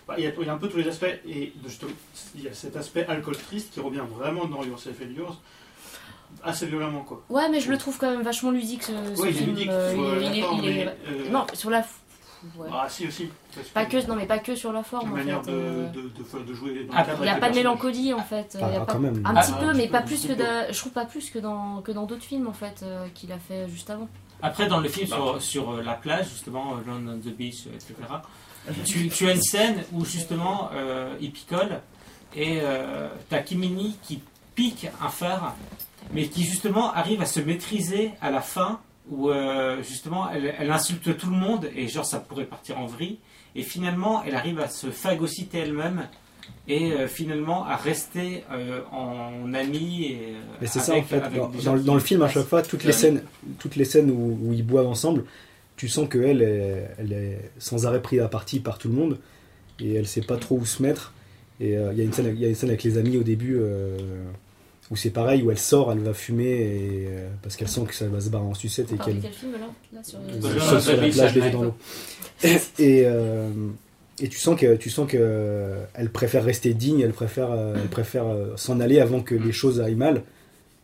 [0.07, 1.07] bah, il, y a, il y a un peu tous les aspects.
[1.27, 1.93] Et justement,
[2.35, 5.41] il y a cet aspect alcool triste qui revient vraiment dans Yourself and Yours,
[6.43, 7.23] assez violemment, quoi.
[7.31, 9.51] Ouais, mais je le trouve quand même vachement ludique ce, ce Oui, il est film.
[9.51, 11.85] ludique, euh, il, il est- d'accord, il est- mais, euh, Non, sur la.
[12.57, 12.69] Ouais.
[12.73, 13.29] Ah, si, aussi.
[13.55, 15.13] parce Pas que, non, mais pas que sur la Une forme.
[15.13, 17.29] en manière fait, de, euh, de, de, de jouer dans Ah, le cadre Il n'y
[17.31, 18.57] a pas de mélancolie en fait.
[18.61, 19.23] Ah, Il y a ah, pas- quand même.
[19.25, 21.39] Un Ah, petit un peu, mais pas plus que dans, je trouve pas plus que
[21.39, 24.09] dans que dans d'autres films en fait euh, qu'il a fait juste avant.
[24.43, 27.67] Après, dans le film sur, sur euh, la plage, justement, euh, Land on the Beach,
[27.67, 27.95] euh, etc.,
[28.85, 31.81] tu, tu as une scène où justement euh, il picole
[32.35, 34.21] et euh, t'as Kimini qui
[34.55, 35.53] pique un fer,
[36.13, 40.71] mais qui justement arrive à se maîtriser à la fin, où euh, justement elle, elle
[40.71, 43.19] insulte tout le monde et genre ça pourrait partir en vrille,
[43.55, 46.09] et finalement elle arrive à se phagocyter elle-même
[46.69, 50.05] et euh, finalement à rester euh, en amie.
[50.13, 51.21] Et, Mais c'est ça en fait.
[51.65, 53.23] Dans, le- qui dans le film, à chaque fois, toutes les scènes,
[53.59, 55.25] toutes les scènes où, où ils boivent ensemble,
[55.77, 59.19] tu sens qu'elle est, elle est sans arrêt prise à partie par tout le monde
[59.81, 61.13] et elle sait pas trop où se mettre.
[61.61, 63.23] Et il y, a une scène- il y a une scène avec les amis au
[63.23, 63.59] début
[64.91, 67.95] où c'est pareil, où elle sort, elle va fumer et, euh, parce qu'elle sent que
[67.95, 70.03] ça va se barrer en sucette et On parle de qu'elle quel film là, là
[70.05, 70.19] sur
[70.97, 71.75] la plage, dans l'eau.
[72.43, 73.51] Et, euh,
[74.21, 77.75] et tu sens que tu sens que euh, elle préfère rester digne, elle préfère, euh,
[77.77, 80.23] elle préfère euh, s'en aller avant que les choses aillent mal.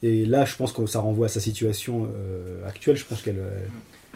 [0.02, 2.96] Et là, je pense que ça renvoie à sa situation euh, actuelle.
[2.96, 3.40] Je pense qu'elle.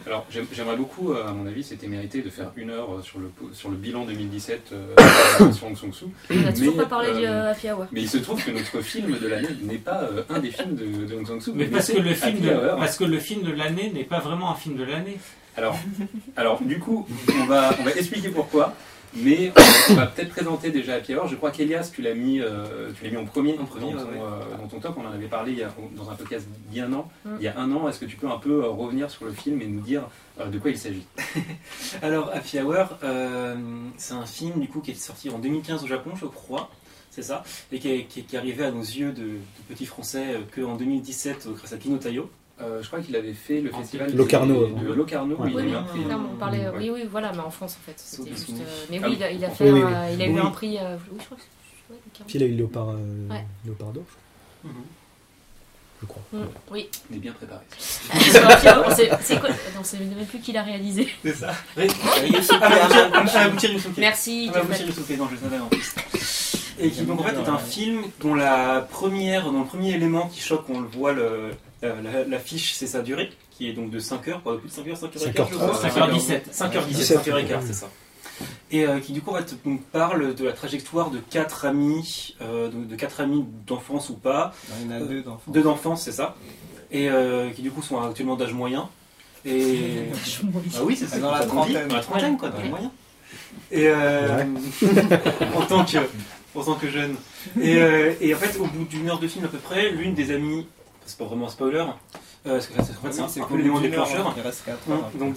[0.06, 3.02] Alors j'aime- j'aimerais beaucoup, euh, à mon avis, c'était mérité de faire une heure euh,
[3.02, 4.94] sur le, po- sur le bilan 2017 euh,
[5.52, 6.10] sur Hong Sang-soo.
[6.30, 7.86] On n'a toujours Mais, pas parlé de euh, Happy Hour.
[7.90, 10.74] Mais il se trouve que notre film de l'année n'est pas euh, un des films
[10.76, 11.52] de, de Hong Sang-soo.
[11.54, 14.20] Mais parce c'est que, le film de, parce que le film de l'année n'est pas
[14.20, 15.18] vraiment un film de l'année.
[15.56, 15.78] Alors,
[16.36, 17.06] alors du coup,
[17.40, 18.74] on va, on va expliquer pourquoi.
[19.16, 19.52] Mais
[19.90, 21.28] on va peut-être présenter déjà Happy Hour.
[21.28, 24.00] Je crois qu'Elias, tu l'as mis, euh, tu l'as mis en premier, En premier, dans,
[24.00, 24.18] ton, ouais.
[24.20, 24.96] euh, dans ton top.
[24.98, 27.08] On en avait parlé il y a- dans un podcast il y a un an.
[27.24, 27.30] Mm.
[27.38, 29.32] Il y a un an, est-ce que tu peux un peu euh, revenir sur le
[29.32, 30.02] film et nous dire
[30.44, 31.06] de quoi il s'agit?
[32.02, 32.98] Alors, Happy Hour,
[33.96, 36.70] c'est un film du coup qui est sorti en 2015 au Japon, je crois,
[37.10, 39.38] c'est ça, et qui est, qui est- qui est arrivé à nos yeux de, de
[39.68, 42.28] petits Français qu'en 2017 euh, grâce à Pino Tayo.
[42.60, 45.36] Euh, Je crois qu'il avait fait le En festival Locarno de, de Locarno.
[45.40, 46.04] Oui, a eu oui, un prix.
[46.04, 47.94] clairement, on parlait, oui, oui, voilà, mais en France en fait.
[47.98, 48.50] C'était juste.
[48.50, 49.16] euh, mais Ah oui, oui.
[49.18, 50.14] il a, il a fait Oui, oui, un- oui.
[50.14, 50.40] il a eu Oui.
[50.40, 50.78] un prix.
[50.78, 51.92] euh, oui, je crois que c'est.
[51.92, 52.24] ouais, Locarno.
[52.28, 53.44] Puis il a eu Léopard, euh, Ouais.
[53.64, 54.04] Léopard d'or,
[54.62, 54.74] je- Mhm.
[56.02, 56.22] je crois.
[56.32, 56.88] Mm, Oui.
[57.10, 57.60] Il est bien préparé.
[59.20, 61.08] C'est quoi Non, c'est même plus qui l'a réalisé.
[61.24, 61.52] C'est ça.
[61.76, 62.04] Oui, Ah.
[63.98, 64.50] Merci.
[64.54, 65.94] Ah, non, je le savais en plus.
[66.78, 70.28] Et qui donc en fait est un film dont la première, dont le premier élément
[70.28, 71.50] qui choque quand on le voit, le,
[71.84, 74.72] la, la- l'affiche, c'est sa durée, qui est donc de 5 heures, pas plus de
[74.74, 75.72] 5 heures, 5 heures et quart, je crois.
[75.72, 76.40] 5h17.
[76.52, 77.88] 5h17, 5 heures et quart, c'est ça.
[78.72, 82.34] Et euh, qui du coup en fait, donc, parle de la trajectoire de quatre amis,
[82.40, 85.50] euh, de, de quatre amis d'enfance ou pas, Il y en a deux d'enfants.
[85.52, 86.34] deux d'enfance, c'est ça,
[86.90, 88.88] et euh, qui du coup sont actuellement d'âge moyen.
[89.44, 89.76] Et
[90.76, 91.18] ah oui, c'est ça.
[91.18, 91.86] Dans la trentaine.
[91.88, 92.90] Dans la trentaine, quoi, les moyens.
[93.70, 94.42] Et euh,
[95.56, 95.98] en tant que
[96.56, 97.14] en tant que jeune.
[97.60, 100.14] Et, euh, et en fait, au bout d'une heure de film à peu près, l'une
[100.14, 100.66] des amies,
[101.06, 101.84] c'est pas vraiment un spoiler, euh,
[102.44, 104.34] parce que en fait, c'est un- c'est un peu l'élément déclencheur.
[104.36, 105.10] Il reste 4 heures.
[105.18, 105.34] donc.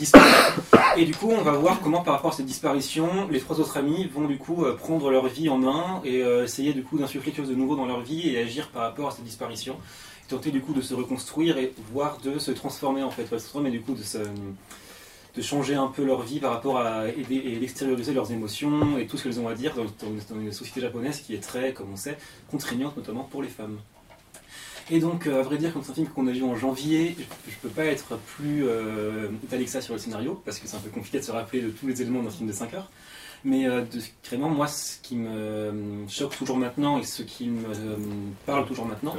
[0.98, 3.78] Et du coup, on va voir comment, par rapport à cette disparition, les trois autres
[3.78, 6.98] amis vont du coup euh, prendre leur vie en main et euh, essayer du coup
[6.98, 9.76] d'insuffler quelque chose de nouveau dans leur vie et agir par rapport à cette disparition.
[10.26, 13.38] Et tenter du coup de se reconstruire et voire de se transformer en fait, pas
[13.38, 14.18] se transformer, mais du coup de se
[15.36, 19.06] de changer un peu leur vie par rapport à aider et d'extérioriser leurs émotions et
[19.06, 21.74] tout ce qu'elles ont à dire dans, dans- dans une société japonaise qui est très,
[21.74, 22.18] comme on sait,
[22.50, 23.78] contraignante notamment pour les femmes.
[24.90, 27.16] Et donc, euh, à vrai dire, comme c'est un film qu'on a vu en janvier,
[27.18, 30.68] je, je peux pas être plus euh, étalé que ça sur le scénario, parce que
[30.68, 32.74] c'est un peu compliqué de se rappeler de tous les éléments d'un film de 5
[32.74, 32.90] heures.
[33.44, 37.48] Mais euh, de, vraiment, moi, ce qui me euh, choque toujours maintenant et ce qui
[37.50, 37.96] me euh,
[38.46, 39.14] parle toujours maintenant,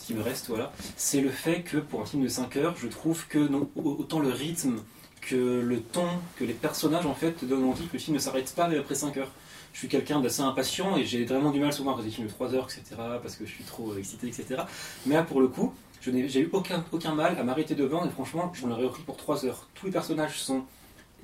[0.00, 2.74] ce qui me reste, voilà, c'est le fait que pour un film de 5 heures,
[2.76, 4.76] je trouve que non- autant le rythme
[5.22, 8.52] que le ton, que les personnages en fait donnent envie que le film ne s'arrête
[8.54, 9.30] pas après 5 heures.
[9.74, 12.32] Je suis quelqu'un d'assez impatient et j'ai vraiment du mal souvent à des films de
[12.32, 12.94] 3 heures, etc.
[13.20, 14.62] parce que je suis trop excité, etc.
[15.04, 18.52] Mais là pour le coup, j'ai eu aucun, aucun mal à m'arrêter devant et franchement,
[18.54, 19.68] j'en aurais repris pour 3 heures.
[19.74, 20.62] Tous les personnages sont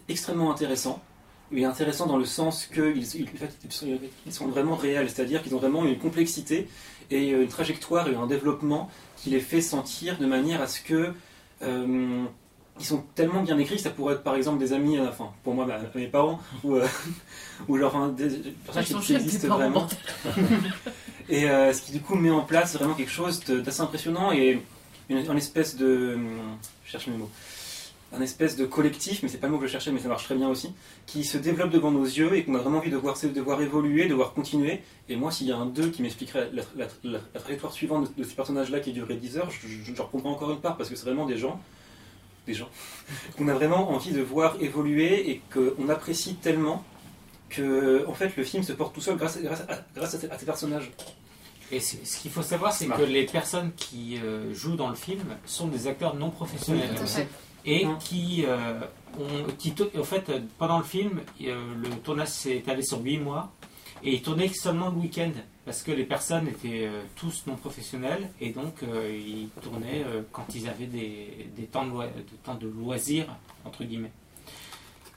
[0.09, 1.01] extrêmement intéressants.
[1.53, 3.05] Mais intéressants dans le sens qu'ils
[4.27, 6.69] ils sont vraiment réels, c'est-à-dire qu'ils ont vraiment une complexité
[7.11, 11.13] et une trajectoire et un développement qui les fait sentir de manière à ce que
[11.63, 12.25] euh,
[12.81, 15.31] ils sont tellement bien écrits que ça pourrait être par exemple des amis, euh, enfin
[15.45, 16.87] pour moi bah, mes parents ou, euh,
[17.69, 19.87] ou genre enfin, des, des personnages qui, existent vraiment.
[21.29, 24.61] et euh, ce qui du coup met en place vraiment quelque chose d'assez impressionnant et
[25.09, 26.17] une, une espèce de,
[26.85, 27.31] je cherche mes mots,
[28.13, 30.25] un espèce de collectif, mais c'est pas le mot que je cherchais, mais ça marche
[30.25, 30.73] très bien aussi,
[31.07, 33.61] qui se développe devant nos yeux et qu'on a vraiment envie de voir, de voir
[33.63, 34.81] évoluer, de voir continuer.
[35.09, 38.11] Et moi, s'il y a un 2 qui m'expliquerait la, la- la- la trajectoire suivante
[38.17, 40.77] de, de ce personnage-là qui durerait 10 heures, je, je, je comprends encore une part
[40.77, 41.61] parce que c'est vraiment des gens,
[42.51, 42.69] des gens,
[43.37, 46.85] qu'on a vraiment envie de voir évoluer et qu'on apprécie tellement
[47.49, 50.31] que, en fait, le film se porte tout seul grâce, grâce, à, grâce à ces-
[50.31, 50.91] à ces personnages.
[51.73, 54.95] Et c'est- ce qu'il faut savoir, c'est que les personnes qui euh, jouent dans le
[54.97, 56.91] film sont des acteurs non professionnels.
[57.67, 58.81] Et qui, euh,
[59.19, 60.25] ont, qui en fait,
[60.59, 63.53] pendant le film, euh, le tournage s'est étalé sur 8 mois
[64.03, 65.33] et ils tournaient seulement le week-end
[65.65, 70.23] parce que les personnes étaient euh, tous non professionnels et donc euh, ils tournaient euh,
[70.33, 73.27] quand ils avaient des, des temps, de de temps de loisirs,
[73.65, 74.13] entre guillemets.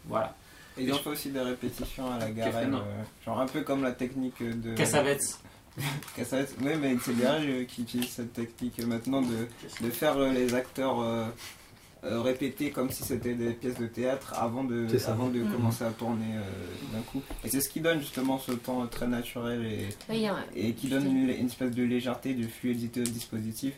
[0.06, 0.36] Voilà.
[0.78, 2.78] Et ils ont fait aussi des répétitions à la garenne,
[3.26, 4.76] genre un peu comme la technique de.
[4.76, 5.40] Cassavetes.
[6.16, 6.56] Cassavetes.
[6.62, 9.48] Oui, mais c'est Garage qui utilise cette technique maintenant de,
[9.82, 10.98] de faire les acteurs
[12.06, 15.52] euh, répéter comme si c'était des pièces de théâtre avant de, avant de Mhm.
[15.52, 16.42] commencer à tourner euh,
[16.96, 17.22] d'un coup.
[17.44, 21.06] Et c'est ce qui donne justement ce temps très naturel et, Oui, et qui donne
[21.06, 23.74] une, une espèce de légèreté, de fluidité au dispositif,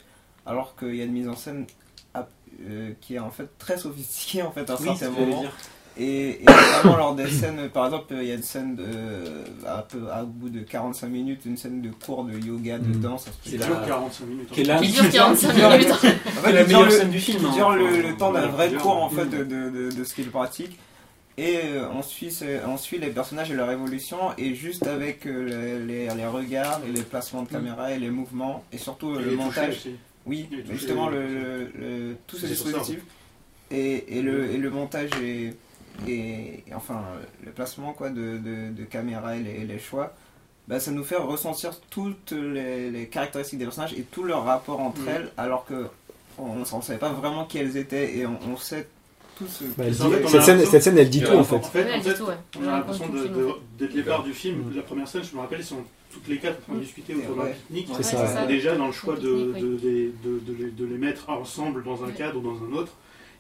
[0.46, 1.66] alors qu'il y a une mise en scène
[2.14, 2.32] ap-
[2.68, 5.42] euh, qui est en fait très sophistiquée en fait à Oui, que j'allais moments.
[5.42, 5.56] dire.
[5.98, 8.84] Et, et notamment lors des scènes, par exemple, il y a une scène de,
[9.66, 13.00] à, peu, à bout de 45 minutes, une scène de cours de yoga, de Mhm.
[13.00, 13.26] danse.
[13.44, 14.50] C'est C'est la- dure 45 minutes.
[14.52, 15.92] qui est Qui dure 45 dure- minutes.
[15.92, 17.40] En C'est fait, la meilleure le- scène du film.
[17.44, 17.52] il hein.
[17.54, 20.78] dure le, temps d'un vrai cours en fait de, de, de, de ce qu'il pratique.
[21.38, 22.34] Et euh, on, suit,
[22.66, 26.80] on suit les personnages et leur évolution, et juste avec euh, les, les, les regards
[26.88, 29.76] et les placements de caméra et les mouvements, et surtout euh, le est montage.
[29.76, 29.96] aussi.
[30.26, 33.00] Oui, justement, le, le- le- tout ce dispositif
[33.70, 35.54] et, et, le, et le montage et,
[36.08, 37.04] et, et enfin
[37.46, 40.14] le placement quoi, de, de, de caméra et les, les choix,
[40.68, 44.80] bah, ça nous fait ressentir toutes les, les caractéristiques des personnages et tout leur rapport
[44.80, 45.10] entre Mm.
[45.10, 45.86] elles, alors que
[46.38, 48.88] on ne savait pas vraiment qui elles étaient et on, on sait
[49.38, 49.64] tout ce.
[49.78, 51.56] Bah, dit- fait, cette, scène, cette scène, elle dit tout en fait.
[51.58, 52.34] En fait, Ouais, en du fait, tout, ouais.
[52.60, 53.06] on a l'impression
[53.78, 54.58] d'être les parts du film.
[54.70, 54.76] Mm.
[54.76, 57.14] La première scène, je me rappelle, ils sont toutes les quatre en train de discuter
[57.16, 57.90] autour d'un pique-nique.
[58.48, 62.04] Déjà dans le choix de, de, de- de- de les, de les mettre ensemble dans
[62.04, 62.14] un Ouais.
[62.14, 62.94] cadre ou dans un autre.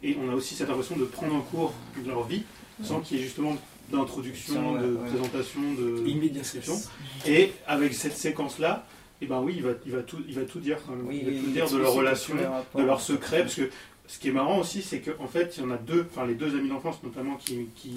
[0.03, 2.43] Et on a aussi cette impression de prendre en cours de leur vie
[2.83, 3.55] sans qu'il y ait justement
[3.91, 5.09] d'introduction, Ouais, de ouais.
[5.09, 6.79] présentation, de description.
[7.27, 8.85] Et avec cette séquence-là,
[9.21, 10.77] et ben oui, il va, il va, tout, il va tout dire.
[10.85, 11.07] quand même.
[11.07, 12.35] Oui, il va tout dire de leur relation,
[12.75, 13.43] de leur secret.
[13.43, 13.69] Parce que
[14.07, 16.35] ce qui est marrant aussi, c'est qu'en fait, il y en a deux, enfin les
[16.35, 17.95] deux amis d'enfance notamment, qui, qui,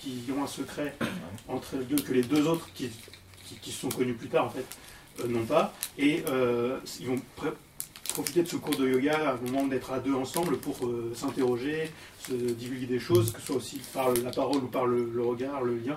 [0.00, 0.94] qui ont un secret
[1.48, 2.90] entre les deux, que les deux autres qui,
[3.46, 4.66] qui, qui se sont connus plus tard en fait,
[5.24, 5.72] euh, n'ont pas.
[5.96, 7.20] Et euh, ils vont
[8.18, 11.88] profiter de ce cours de yoga un moment d'être à deux ensemble pour euh, s'interroger,
[12.18, 15.62] se divulguer des choses, que ce soit aussi par la parole ou par le regard,
[15.62, 15.96] le lien.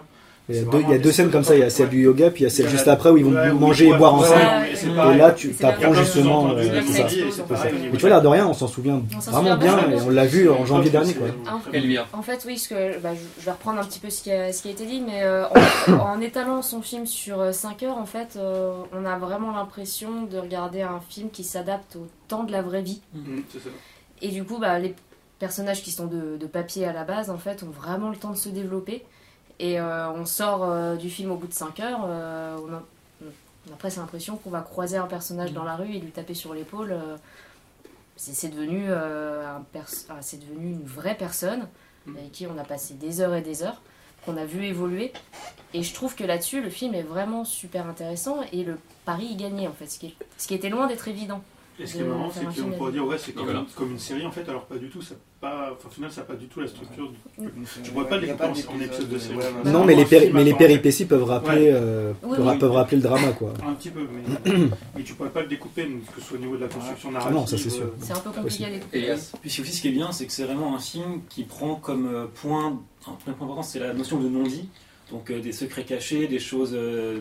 [0.49, 1.69] Il y a deux, il y a vraiment deux scènes comme ça, il y a
[1.69, 3.87] celle du yoga, puis il y a celle juste après où ils vont Ouais, manger
[3.89, 5.13] et boire ouais, ensemble.
[5.13, 6.51] Et là, tu apprends justement.
[6.51, 7.03] euh, ça.
[7.71, 9.91] Mais tu vois, l'air de rien, on s'en souvient On vraiment bien, bien.
[9.97, 11.13] et on l'a vu en janvier dernier.
[11.13, 11.27] Quoi.
[12.13, 14.51] En fait, oui, ce que, bah, je, vais reprendre un petit peu ce qui a,
[14.51, 15.45] ce qui a été dit, mais euh,
[15.87, 20.23] en, en étalant son film sur 5 heures, en fait, euh, on a vraiment l'impression
[20.29, 23.01] de regarder un film qui s'adapte au temps de la vraie vie.
[23.53, 23.69] C'est ça.
[24.21, 24.95] Et du coup, bah, les
[25.39, 28.31] personnages qui sont de, de papier à la base, en fait, ont vraiment le temps
[28.31, 29.03] de se développer.
[29.61, 32.81] Et euh, on sort euh, du film au bout de 5 heures, euh, on, a,
[33.69, 36.33] on a presque l'impression qu'on va croiser un personnage dans la rue et lui taper
[36.33, 36.93] sur l'épaule.
[38.17, 39.63] c'est devenu, un
[40.21, 41.67] c'est devenu une vraie personne
[42.07, 42.17] Mm.
[42.17, 43.79] avec qui on a passé des heures et des heures,
[44.25, 45.13] qu'on a vu évoluer.
[45.75, 49.35] Et je trouve que là-dessus, le film est vraiment super intéressant et le pari y
[49.35, 51.43] gagnait en fait, ce qui, est- ce qui était loin d'être évident.
[51.79, 53.65] Et ce qui est marrant, c'est qu'on pourrait dire, ouais, c'est comme, Voilà.
[53.75, 55.01] comme une série en fait, alors pas du tout.
[55.01, 57.09] Ça pas, enfin, au final, ça n'a pas du tout la structure.
[57.09, 57.49] du-
[57.83, 59.37] Je pourrais pas le découper en- en épisodes de série.
[59.65, 62.57] Non, mais les, péri- mais les péripéties peuvent rappeler, euh, Oui, peuvent, oui.
[62.59, 63.31] peuvent rappeler le drama.
[63.31, 63.53] quoi.
[63.67, 64.01] Un petit peu,
[64.45, 64.51] mais,
[64.95, 67.13] mais tu pourrais pas le découper, que ce soit au niveau de la construction Ah
[67.13, 67.35] narrative.
[67.35, 67.85] non, ça, c'est sûr.
[67.85, 68.97] euh, C'est un peu compliqué à découper.
[68.99, 69.31] Elias.
[69.41, 71.73] Puis c'est aussi ce qui est bien, c'est que c'est vraiment un film qui prend
[71.75, 74.69] comme euh, point, un premier point important, c'est la notion de non-dit,
[75.09, 77.19] donc euh, des secrets cachés, des choses euh,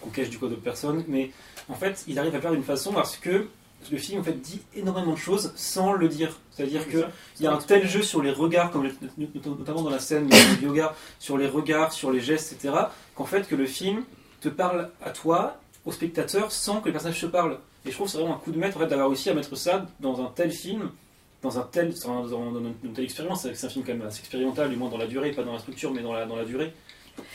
[0.00, 1.32] qu'on cache du code d'autres personnes, mais
[1.68, 3.48] en fait, il arrive à faire d'une façon parce que
[3.90, 6.38] le film en fait dit énormément de choses sans le dire.
[6.50, 7.04] C'est-à-dire que
[7.38, 8.88] il y a un tel jeu sur les regards, comme
[9.44, 12.74] notamment dans la scène du yoga, sur les regards, sur les gestes, etc.,
[13.14, 14.04] qu'en fait que le film
[14.40, 17.58] te parle à toi, au spectateur, sans que les personnages se parlent.
[17.84, 19.34] Et je trouve que c'est vraiment un coup de maître en fait, d'avoir réussi à
[19.34, 20.90] mettre ça dans un tel film,
[21.42, 23.42] dans, un tel, dans, dans- dans une telle expérience.
[23.42, 25.52] C'est c'est un film quand même assez expérimental, du moins dans la durée, pas dans
[25.52, 26.72] la structure, mais dans la, dans la durée.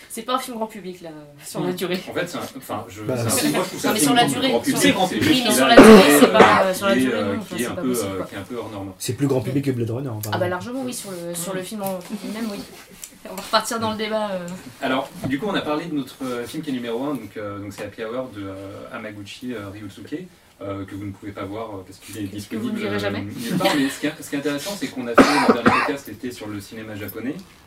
[0.09, 1.09] C'est pas un film grand public là,
[1.45, 1.99] sur la durée.
[2.09, 3.99] En fait, c'est un, enfin, je, Bah, c'est un- moi, je trouve ça Non, mais
[4.01, 5.43] sur la durée, c'est grand public.
[5.47, 7.55] mais sur la durée, durée, c'est pas, euh, sur la durée, euh, non, qui enfin,
[7.55, 8.25] est c'est un pas peu, possible, euh, quoi.
[8.25, 8.91] qui est un peu hors norme.
[8.97, 10.09] C'est plus grand public que Blade Runner.
[10.31, 12.59] Ah bah largement oui, sur le, sur le film en lui-même, oui.
[13.31, 14.31] On va repartir dans le débat.
[14.31, 14.47] euh.
[14.81, 17.37] Alors, du coup, on a parlé de notre euh, film qui est numéro 1, donc
[17.37, 18.55] euh, donc c'est Happy Hour de euh,
[18.91, 20.25] Hamaguchi euh, Ryusuke,
[20.61, 22.67] euh, que vous ne pouvez pas voir euh, parce qu'il est disponible.
[22.69, 23.21] vous ne verrez euh, jamais?
[23.21, 23.67] nulle part.
[23.77, 26.09] mais ce qui, est, ce qui est intéressant, c'est qu'on a fait notre dernier podcast
[26.09, 27.60] était sur le cinéma japonais, euh,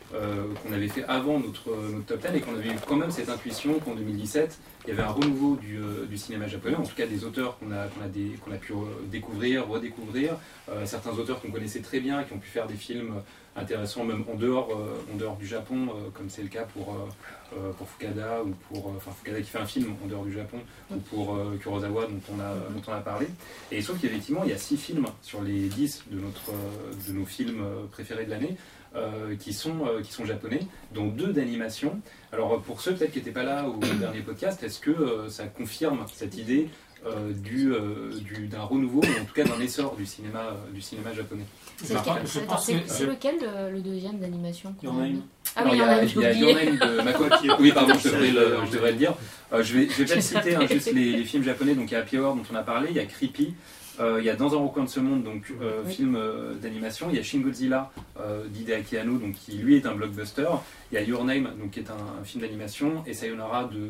[0.63, 3.11] qu'on avait fait avant notre, euh, notre top 10 et qu'on avait eu quand même
[3.11, 6.83] cette intuition qu'en 2017, il y avait un renouveau du, euh, du cinéma japonais, en
[6.83, 8.77] tout cas des auteurs qu'on a, qu'on a, des- qu'on a pu euh,
[9.11, 10.37] découvrir, redécouvrir,
[10.69, 13.13] euh, certains auteurs qu'on connaissait très bien, qui ont pu faire des films
[13.57, 16.89] intéressants même en dehors, euh, en dehors du Japon, euh, comme c'est le cas pour,
[16.93, 20.25] euh, euh, pour Fukada, ou pour euh, enfin Fukada qui fait un film en dehors
[20.25, 20.57] du Japon,
[20.91, 23.27] ou pour euh, Kurosawa dont on, a, dont on a parlé.
[23.71, 27.13] Et sauf qu'effectivement, il y a six films sur les 10 de, notre, euh, de
[27.17, 28.57] nos films euh, préférés de l'année.
[28.95, 30.61] Euh, qui, sont, euh, qui sont japonais,
[30.93, 31.99] dont deux d'animation.
[32.31, 35.45] Alors pour ceux peut-être qui n'étaient pas là au dernier podcast, est-ce que euh, ça
[35.47, 36.69] confirme cette idée
[37.05, 40.71] euh, du, euh, du- d'un renouveau, ou en tout cas d'un essor du cinéma, euh,
[40.73, 41.43] du cinéma japonais?
[41.77, 44.91] C'est lequel, je Attends, pense c'est- que- c'est lequel le, le deuxième d'animation Il y
[44.91, 45.21] en a une.
[45.57, 46.65] Ah oui, il y a une, il y a.
[46.65, 47.61] Name de.
[47.61, 49.13] Oui, pardon, je devrais le, je devrais le dire.
[49.53, 51.75] Euh, je, vais, je vais peut-être citer hein, juste les, les films japonais.
[51.75, 53.53] Donc il y a Happy Hour dont on a parlé, il y a Creepy, euh,
[53.99, 55.93] il y a Dans un recoin de ce monde, donc euh, Oui.
[55.93, 57.07] film euh, d'animation.
[57.09, 60.47] Il y a Shin Godzilla euh, d'Hideaki Anno, donc qui lui est un blockbuster.
[60.91, 63.77] Il y a Your Name, donc qui est un, un film d'animation, et Sayonara de,
[63.77, 63.89] euh,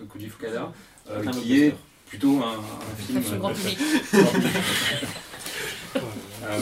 [0.00, 0.72] de Koji Fukada,
[1.10, 1.74] euh, qui est
[2.08, 3.22] plutôt un, un film.
[3.32, 3.78] Un grand public.
[6.42, 6.58] Euh,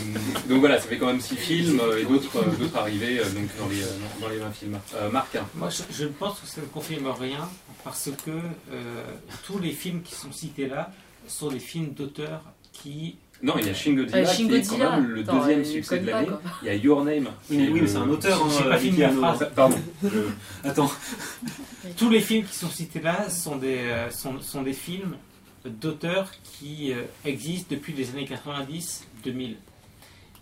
[0.48, 3.24] donc voilà, ça fait quand même six films euh, et d'autres euh, d'autres arrivés euh,
[3.30, 3.86] donc dans les, euh,
[4.20, 4.78] dans les 20 films.
[4.96, 5.46] Euh, Marc, hein.
[5.54, 7.48] Moi, je, je pense que ça ne confirme rien
[7.84, 9.04] parce que euh,
[9.46, 10.90] tous les films qui sont cités là
[11.28, 13.16] sont des films d'auteurs qui.
[13.42, 15.64] non, il y a Shin Godzilla, Euh, Shin qui est quand même le Attends, deuxième
[15.64, 16.28] succès de pas, l'année.
[16.62, 17.28] Il y a Your Name.
[17.50, 18.42] Oui, qui oui, c'est un auteur.
[18.44, 19.36] Hein, pas fini Hideaki ma Anno.
[19.36, 19.50] phrase.
[19.54, 19.78] Pardon.
[20.02, 20.90] je- Attends.
[21.96, 25.16] Tous les films qui sont cités là sont des, euh, sont, sont des films
[25.64, 29.54] d'auteurs qui euh, existent depuis les années 90-2000.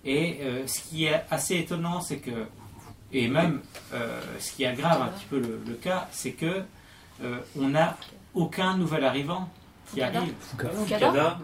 [0.05, 2.31] Et euh, ce qui est assez étonnant, c'est que,
[3.12, 3.61] et même
[3.92, 6.62] euh, ce qui aggrave un petit peu le, le cas, c'est que
[7.22, 7.96] euh, on n'a
[8.35, 9.49] aucun nouvel arrivant
[9.94, 10.18] qui Fukada.
[10.18, 10.35] arrive.
[10.40, 11.38] Fukada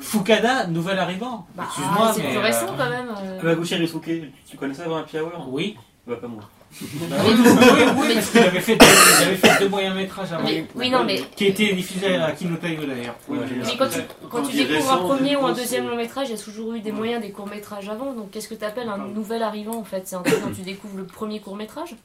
[0.00, 1.46] Fukada, nouvel arrivant.
[1.54, 2.28] Bah, Excuse-moi, c'est mais.
[2.30, 3.08] plus euh, récent quand même.
[3.24, 3.40] euh.
[3.40, 4.10] Kawaguchi Risuke,
[4.48, 5.76] tu connais ça avant Happy Hour Oui.
[6.06, 6.42] Bah pas moi.
[6.80, 7.50] Bah oui, oui,
[7.98, 10.44] oui, parce qu'il avait fait deux, il avait fait deux moyens métrages avant.
[10.44, 13.14] Mais- oui, non, mais- Qui a été diffusé à Kinotaio d'ailleurs.
[13.28, 13.98] Ouais, Euh, Mais quand tu,
[14.30, 16.74] quand tu découvres un premier ou un deuxième c'est- long métrage, il y a toujours
[16.74, 18.12] eu des moyens des courts métrages avant.
[18.12, 20.02] Donc qu'est-ce que tu appelles un nouvel arrivant en fait?
[20.06, 21.96] C'est un truc quand tu découvres le premier court métrage?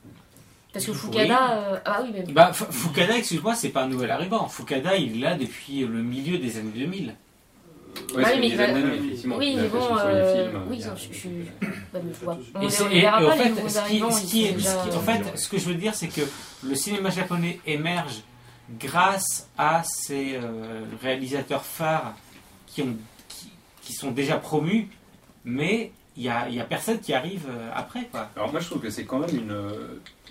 [0.74, 1.52] Parce que Fukada.
[1.74, 2.24] euh, Ah oui, mais.
[2.32, 4.48] Bah, Fukada, excuse-moi, c'est pas un nouvel arrivant.
[4.48, 7.08] Fukada, il est là depuis le milieu des années 2000.
[8.16, 9.98] Ouais, Ouais, c'est mais des années, mais effectivement, Oui, il mais bon.
[10.00, 11.30] euh, films, Oui, je je suis.
[11.62, 12.38] bah, mais je vois.
[12.56, 14.12] On Et, on en pas, fait, ce qui, arrivants.
[14.12, 15.94] ce ils qui sont est- ce déjà- qui- en fait, ce que je veux dire,
[15.94, 16.22] c'est que
[16.64, 18.22] le cinéma japonais émerge
[18.80, 22.16] grâce à ces euh, réalisateurs phares
[22.68, 22.96] qui, ont,
[23.28, 24.88] qui, qui sont déjà promus,
[25.44, 28.06] mais il n'y a, a personne qui arrive euh, après.
[28.06, 28.30] Quoi.
[28.36, 29.72] Alors moi je trouve que c'est quand même une,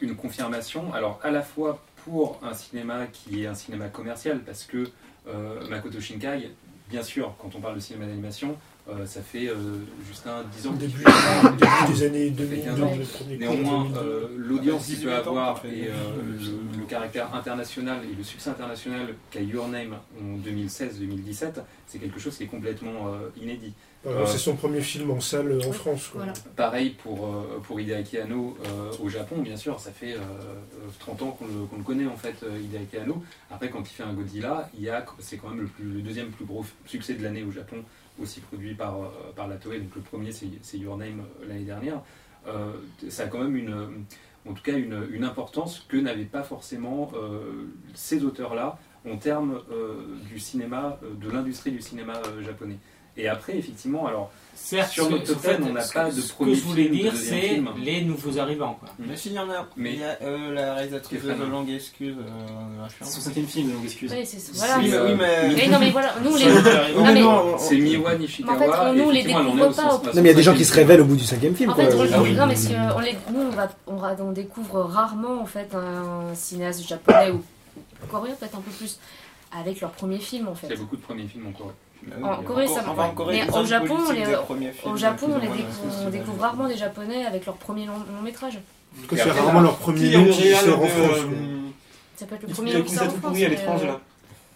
[0.00, 4.64] une confirmation, alors à la fois pour un cinéma qui est un cinéma commercial, parce
[4.64, 4.90] que
[5.28, 6.50] euh, Makoto Shinkai,
[6.88, 8.56] bien sûr, quand on parle de cinéma d'animation,
[8.88, 9.54] euh, ça fait euh,
[10.06, 12.92] juste un 10 ans début, début des années Ça fait 2000, 15 ans.
[12.98, 14.00] le premier coup, Néanmoins, 2002.
[14.00, 15.68] euh, l'audience qu'il 18 peut ans, avoir après.
[15.68, 15.92] et euh,
[16.72, 21.52] le, le caractère international et le succès international qu'a Your Name en 2016-2017,
[21.86, 23.72] c'est quelque chose qui est complètement euh, inédit.
[24.26, 26.08] C'est son premier film en salle en France.
[26.08, 26.22] quoi.
[26.22, 26.32] Voilà.
[26.56, 30.88] Pareil pour, euh, pour Hideaki Anno euh, au Japon, bien sûr, ça fait euh, euh,
[31.00, 33.22] 30 ans qu'on le, qu'on le connaît en fait, euh, Hideaki Anno.
[33.50, 36.00] Après, quand il fait un Godzilla, il y a, c'est quand même le, plus, le
[36.00, 37.76] deuxième plus gros succès de l'année au Japon,
[38.18, 39.80] aussi produit par, euh, par la Toei.
[39.80, 42.02] Donc le premier, c'est, Your Name euh, l'année dernière.
[42.46, 42.72] Euh,
[43.08, 44.04] ça a quand même une,
[44.48, 47.12] en tout cas une, une importance que n'avaient pas forcément
[47.92, 49.60] ces auteurs-là en termes
[50.26, 52.78] du cinéma, de l'industrie du cinéma japonais.
[53.20, 54.30] Et après, effectivement, alors
[54.62, 56.60] Certes, Sur ce- notre totem, fait, on n'a pas que- de Ce que premier je
[56.62, 58.76] voulais de dire, c'est les nouveaux arrivants.
[58.78, 58.90] Quoi.
[58.98, 62.14] Mais s'il y en a, Mais- il y a euh, la réalisatrice de Longue Excuse.
[62.18, 64.12] Euh, son cinquième film, donc excuse.
[64.12, 64.78] Oui, c'est voilà.
[64.78, 65.66] Oui, euh, mais.
[65.68, 67.58] Non, mais voilà, nous, les.
[67.58, 68.58] C'est Miwa Nishikawa.
[68.58, 71.00] Fait, nous, les découvre pas Non, mais il y a des gens qui se révèlent
[71.00, 71.70] au bout du cinquième film.
[71.70, 72.54] En fait, on, Ah non, mais
[73.02, 73.50] les, nous,
[73.88, 77.42] on, découvre rarement en fait un cinéaste japonais ou
[78.08, 78.98] coréen peut-être un peu plus
[79.50, 80.70] avec leur premier film en film.
[80.70, 80.82] Il y fait.
[80.82, 81.74] a beaucoup de premiers films en Corée.
[82.22, 83.02] En Corée, ça Enfin, va.
[83.04, 84.26] en Corée, Mais au Japon, films,
[84.86, 88.58] Au Japon, on, découvre, on rarement des japonais avec leur premier long, long métrage.
[88.98, 91.18] En tout cas, Et c'est après, rarement là, leur premier le qui sort en France.
[91.18, 91.58] euh,
[92.16, 93.30] Ça peut être le Il premier long qui sort en tout France.
[93.32, 94.00] pourri à mais, l'étrange euh, là.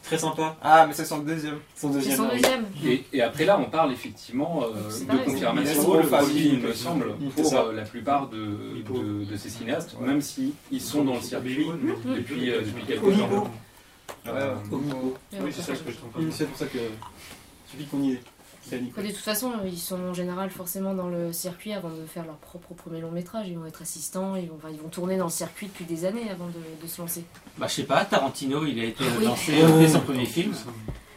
[0.03, 0.57] Très sympa.
[0.63, 1.59] Ah, mais c'est son deuxième.
[1.77, 2.17] Son C'est deuxième.
[2.17, 2.41] son oui.
[2.41, 2.65] deuxième.
[2.87, 7.15] Et, et après là, on parle effectivement euh, de confirmation de famille, il me semble,
[7.35, 11.21] pour euh, la plupart de, de, de ces cinéastes, même si ils sont dans le
[11.23, 11.67] circuit
[12.05, 13.51] depuis, euh, depuis quelques temps.
[14.27, 16.79] Oui, c'est ça ce que je C'est pour ça que.
[17.91, 18.21] Qu'on y est.
[18.73, 22.37] De toute façon, ils sont en général forcément dans le circuit avant de faire leur
[22.37, 23.47] propre premier long métrage.
[23.49, 26.07] Ils vont être assistants, ils vont, enfin, ils vont tourner dans le circuit depuis des
[26.07, 27.25] années avant de, de se lancer.
[27.59, 29.27] Bah, je sais pas, Tarantino, il a été Oui.
[29.27, 30.55] lancé dès son premier film.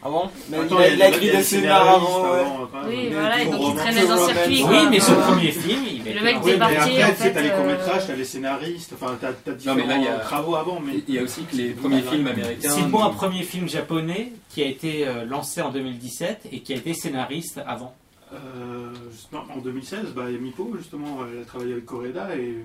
[0.00, 2.38] Ah bon Mais Attends, il a, il a il écrit des le scénariste avant, ouais.
[2.40, 2.68] avant.
[2.88, 4.62] Oui, voilà, et donc ils roman- traînent dans un circuit.
[4.68, 7.16] Oui, mais son Euh, premier film, il Le mec lancé- Oui, mais après, en tu
[7.16, 9.86] sais, t'as les fait, courts-métrages, euh, t'as les scénaristes, enfin, t'as t'as Non, différents mais
[9.86, 11.02] là, il y a- travaux avant, mais...
[11.08, 12.68] Il y a aussi que les premiers films américains.
[12.70, 16.72] C'est pour un premier film japonais qui a été euh, lancé en 2017 et qui
[16.74, 17.94] a été scénariste avant.
[18.32, 18.92] Euh,
[19.32, 22.58] non, en 2016, bah, il Mipo, justement, elle a travaillé avec Coreda, et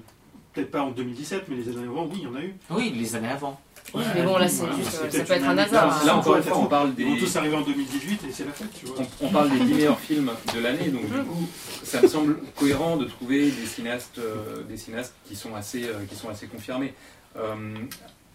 [0.53, 2.53] peut-être pas en 2017, mais les années avant, oui, il y en a eu.
[2.69, 3.59] Oui, les années avant.
[3.93, 6.05] Oui, mais bon, là, c'est Voilà, juste, euh, ça peut-être peut être un hasard.
[6.05, 6.15] Là, hein.
[6.17, 7.19] encore une fois, on parle Ils vont des.
[7.19, 8.95] tous arriver en 2018, et c'est la fête, tu vois.
[9.21, 11.47] On, on parle des 10 meilleurs films de l'année, donc du coup,
[11.83, 16.05] ça me semble cohérent de trouver des cinéastes, euh, des cinéastes qui sont assez, euh,
[16.09, 16.93] qui sont assez confirmés.
[17.37, 17.53] Euh,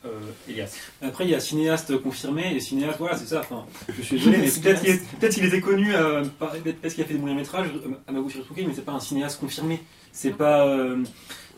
[0.06, 0.10] euh,
[0.48, 0.72] Elias.
[1.02, 3.40] Après, il y a cinéaste confirmé et cinéaste, voilà, c'est ça.
[3.40, 3.64] Enfin,
[3.96, 7.02] je suis désolé, mais peut-être qu'il est- peut-être qu'il était connu euh, par- parce qu'il
[7.02, 7.66] a fait des moyens métrages,
[8.06, 9.80] Amagu Shirotsuke, mais c'est pas un cinéaste confirmé.
[10.12, 11.02] C'est pas, euh,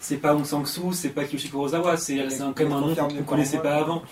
[0.01, 2.95] c'est pas Hong Sang-soo, c'est pas Kiyoshi Kurosawa, c'est c'est un- quand même un nom
[2.95, 4.03] qu'on ne connaissait pas avant.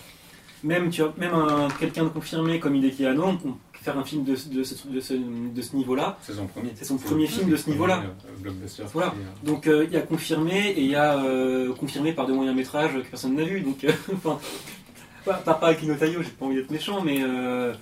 [0.64, 4.24] Même, tu vois, même un- quelqu'un de confirmé comme Hideki Anno, on- faire un film
[4.24, 6.70] de, de ce, de ce- de ce niveau-là, C'est son premier.
[6.74, 8.02] C'est son premier film de ce niveau-là.
[8.04, 8.82] euh, blockbuster.
[8.92, 9.08] Voilà.
[9.16, 12.32] Euh, Donc euh, il y a confirmé et il y a euh, confirmé par des
[12.32, 13.60] moyens métrages que personne n'a vu.
[13.60, 14.38] Donc, euh, enfin,
[15.24, 17.72] pas, pas, pas Akino Tayo, j'ai pas envie d'être méchant, mais euh,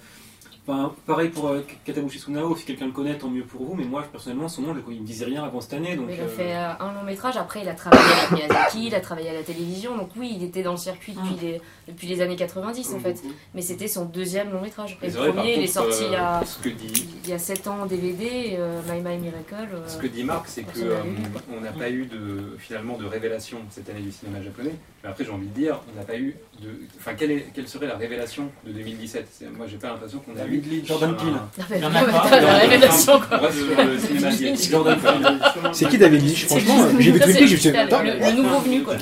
[0.67, 3.75] enfin, pareil pour euh, Katabushi Tsunao, si quelqu'un le connaît, tant mieux pour vous.
[3.75, 5.97] Mais moi, personnellement, son nom, je- il me disait rien avant cette année.
[5.97, 8.87] Donc, il a euh, fait euh, un long métrage, après il a travaillé avec Miyazaki,
[8.89, 11.61] il a travaillé à la télévision, donc oui, il était dans le circuit depuis, les,
[11.89, 13.23] depuis les années 90 en fait.
[13.55, 14.99] Mais c'était son deuxième long métrage.
[15.03, 17.31] Et le vrai, premier, il est sorti il y euh, a, ce que dit il
[17.31, 19.69] y a 7 ans en DVD, euh, My My Miracle.
[19.75, 23.05] euh, Ce que dit Marc, c'est que Personne n'a euh, pas eu de finalement de
[23.07, 24.75] révélation cette année du cinéma japonais.
[25.03, 26.69] Mais après, j'ai envie de dire, on n'a pas eu de.
[26.99, 30.37] Enfin, quelle, est- quelle serait la révélation de 2017 C'est- Moi, j'ai pas l'impression qu'on
[30.41, 31.34] a eu Ridley, Jordan Peele.
[31.61, 32.26] Ah, mais Il y en a ouais, pas.
[32.30, 33.40] t'as la révélation quoi.
[34.70, 35.38] Jordan Peele.
[35.72, 38.02] C'est qui David Lynch Franchement, j'ai vu Twin Peaks, je me suis dit, juste attends,
[38.02, 38.94] le- nouveau venu, quoi.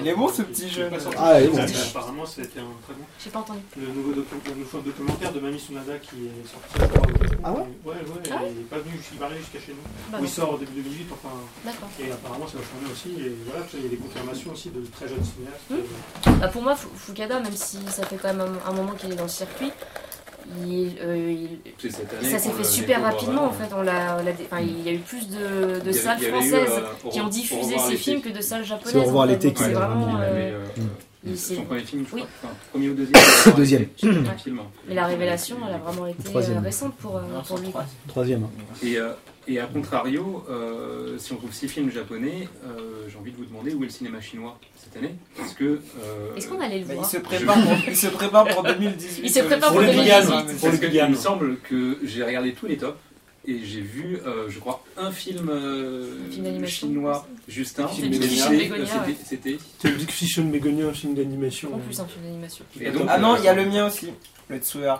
[0.00, 0.90] Il est bon ce petit jeune.
[1.18, 1.58] Ah, il est bon.
[1.60, 3.04] Apparemment, c'était un très bon.
[3.22, 3.60] J'ai pas entendu.
[3.76, 6.92] Le nouveau, docu- le nouveau documentaire de Mami Sunada qui est sorti.
[7.42, 9.84] Ah ouais Ouais, ouais, Ah il est pas venu, il arriver jusqu'à chez nous.
[10.12, 11.34] Bah, il sort en début 2008, enfin.
[11.64, 11.88] D'accord.
[12.00, 13.08] Et apparemment, ça va changer aussi.
[13.24, 15.70] Et voilà, il y a des confirmations aussi de très jeunes cinéastes.
[15.70, 16.40] Hmm.
[16.40, 19.16] Bah, pour moi, Fu- Fukada, même si ça fait quand même un moment qu'il est
[19.16, 19.70] dans le circuit,
[20.66, 21.58] il, euh, il-
[22.18, 23.68] année ça s'est fait super rapidement en vraiment.
[23.68, 23.74] fait.
[23.76, 26.70] On l'a, on l'a dé- enfin, il y a eu plus de, salles eu, françaises
[27.06, 28.92] euh, qui ont diffusé ces films que de salles japonaises.
[28.92, 29.32] C'est Au revoir en fait.
[29.34, 30.18] l'été Donc qui c'est est vraiment.
[31.24, 32.22] Il il s'est- son premier film, je Oui.
[32.22, 32.50] crois.
[32.50, 33.22] Enfin, premier ou deuxième.
[33.56, 33.86] Deuxième.
[33.96, 34.58] Film.
[34.88, 36.58] Mais la révélation, elle a vraiment été Troisième.
[36.58, 37.70] euh, récente pour, euh, pour lui.
[37.70, 37.84] quoi.
[38.08, 38.42] Troisième.
[38.44, 38.50] hein.
[38.82, 39.12] Et, euh,
[39.48, 43.44] et à contrario, euh, si on trouve six films japonais, euh, j'ai envie de vous
[43.44, 45.64] demander où est le cinéma chinois cette année Parce que.
[45.64, 48.62] euh, Est-ce qu'on allait le Bah, il, voir se prépare pour, il se prépare pour
[48.62, 49.22] 2018.
[49.24, 49.96] Il se prépare pour Pour c'est-
[50.60, 51.04] Parce le que Bigan.
[51.06, 52.98] il me semble que j'ai regardé tous les tops
[53.46, 56.88] et j'ai vu, euh, je crois, un film, euh, Un film d'animation.
[56.88, 57.88] chinois, Justin.
[57.88, 57.98] C'était
[59.24, 59.58] c'était-
[60.50, 61.74] Begonia, un film d'animation.
[61.74, 62.64] En plus, un film d'animation.
[63.08, 64.10] Ah non, euh, il y a le mien aussi.
[64.48, 64.94] Le Tsuer.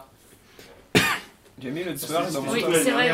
[1.64, 1.92] J'ai mis le
[2.32, 3.10] dans mon Oui, la c'est vrai.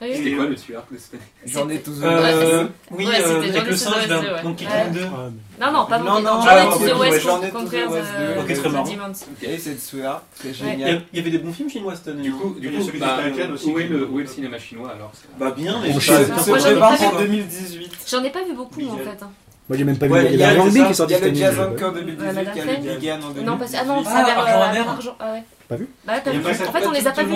[0.00, 3.36] C'était quoi le tueur de cette année J'en ai tous Euh, oui, Ouais, euh, c'était
[3.36, 4.42] avec Johnny le singe Sins d'un ouais.
[4.42, 4.70] Donkey Ouais.
[4.84, 5.00] Kong 2.
[5.04, 5.16] Ah,
[5.60, 8.08] mais- Non, non, pas Non, ah, ok, ouais, West j'en ai tous West.
[8.40, 8.84] Ok, très marrant.
[8.84, 9.12] Demons.
[9.42, 11.02] Et c'est Tsuer, c'est Il y, génial.
[11.12, 12.22] il y avait des bons films chinois cette année.
[12.22, 14.06] Du coup, du Il y a coup celui bah, de Taken aussi où, est le,
[14.08, 16.78] où est le cinéma chinois alors Bah bien, mais je sais pas Moi, j'en ai
[16.78, 17.06] pas vu.
[17.18, 17.92] 2018.
[18.10, 19.22] J'en ai pas vu beaucoup en fait.
[19.22, 19.30] hein.
[19.68, 20.12] Moi j'ai même pas vu.
[20.12, 21.38] Ouais, Il y a- qui est sorti Il y a cette le année.
[21.38, 21.98] Jazz je sais Anchor pas.
[22.00, 22.98] 2018, Ouais, il y a le Madafé.
[22.98, 23.44] Bigan en 2018.
[23.46, 23.72] Non, parce...
[23.74, 24.88] ah non, ça a l'air, Argent euh, Amer.
[24.88, 25.42] Argent- ah ouais.
[25.72, 26.38] Pas vu Bah, t'as vu.
[26.38, 27.32] En fait, on les a pas vus.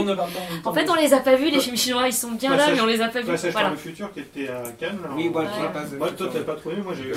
[0.65, 2.81] en fait, on les a pas vus, les films chinois, ils sont bien là, mais
[2.83, 3.29] on les a pas vus.
[3.29, 4.99] Passage par le futur qui était à Cannes.
[5.17, 7.13] Oui, toi, t'as pas trouvé, moi j'ai.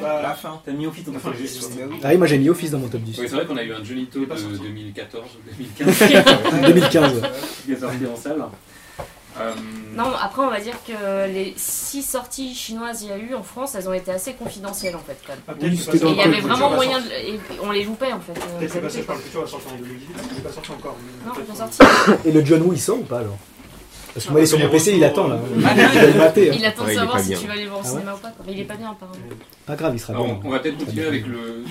[0.00, 0.60] pas- la fin.
[0.64, 1.12] T'as mis au fil ton.
[2.04, 3.18] Ah oui, moi j'ai mis Office dans mon top 10.
[3.18, 4.58] Oui, c'est vrai qu'on a eu un Il pas de sorti.
[4.58, 6.00] 2014 ou 2015
[6.62, 7.22] 2015.
[7.64, 8.42] qui est sorti en salle.
[9.40, 9.54] Euh,
[9.94, 13.42] Non, après, on va dire que les six sorties chinoises qu'il y a eu en
[13.42, 15.16] France, elles ont été assez confidentielles en fait.
[15.26, 15.42] Quand même.
[15.48, 17.06] Ah, Oui, dans il y avait vraiment moyen de.
[17.10, 18.32] et on les loupait en fait.
[18.32, 19.02] euh, Peut-être que loupait.
[19.02, 20.96] par le futur va sortir en 2018, il n'est pas sorti encore.
[21.00, 22.28] mais Non, peut-être ils que- ont sorti.
[22.28, 23.38] Et le John Woo il sort ou pas alors?
[24.14, 25.38] Parce que moi il est sur Ah, mon PC, il attend là.
[25.54, 25.60] Il
[26.18, 26.50] mater.
[26.50, 26.54] hein.
[26.58, 28.32] Il attend de savoir si tu vas aller voir au Ah cinéma ou pas.
[28.48, 29.18] il est pas bien apparemment.
[29.66, 30.40] Pas grave, il sera bien.
[30.44, 31.62] on, va peut-être continuer avec le,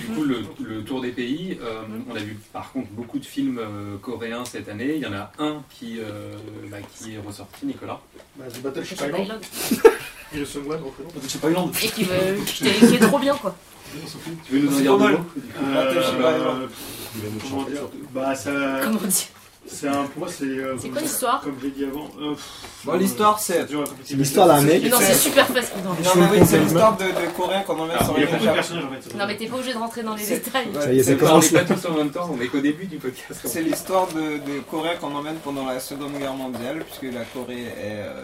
[0.60, 1.58] le tour des pays.
[1.62, 4.94] Euh, on a vu par contre beaucoup de films euh, coréens cette année.
[4.96, 6.34] Il y en a un qui, euh,
[6.70, 8.00] bah, qui est ressorti, Nicolas.
[8.36, 9.40] Bah, The Battle Island Island.
[10.34, 11.84] et le Sungwan représente.
[11.84, 12.02] Et qui,
[12.94, 13.54] est trop bien quoi.
[14.48, 15.18] Tu veux nous en C'est dire deux mots?
[15.60, 16.68] Bah, Island.
[17.48, 17.82] Comment dire?
[18.82, 19.28] Comment dire?
[19.72, 20.04] C'est un.
[20.04, 20.44] Pour moi, c'est.
[20.44, 22.08] euh, C'est comme- quoi l'histoire Comme j'ai dit avant.
[22.20, 22.50] euh, pff,
[22.84, 24.04] Bon, l'histoire, c'est- c'est dur à compliquer.
[24.10, 24.90] C'est l'histoire d'un mec.
[24.90, 25.74] Non, c'est super facile.
[25.84, 25.96] Non, Non,
[26.30, 28.30] mais oui, c'est l'histoire de, de Coréens qu'on emmène Ah, sur Il y les a
[28.30, 28.54] beaucoup de Japon.
[28.56, 29.14] personnages en fait.
[29.18, 30.68] Non, mais t'es pas obligé de rentrer dans les C'est- détails.
[30.74, 31.64] Ouais, Ça y est, ça On commence n'est là.
[31.64, 33.40] pas tous en même temps, on est qu'au début du podcast.
[33.44, 37.62] C'est l'histoire de, de Coréens qu'on emmène pendant la Seconde Guerre mondiale, puisque la Corée
[37.62, 38.22] est euh,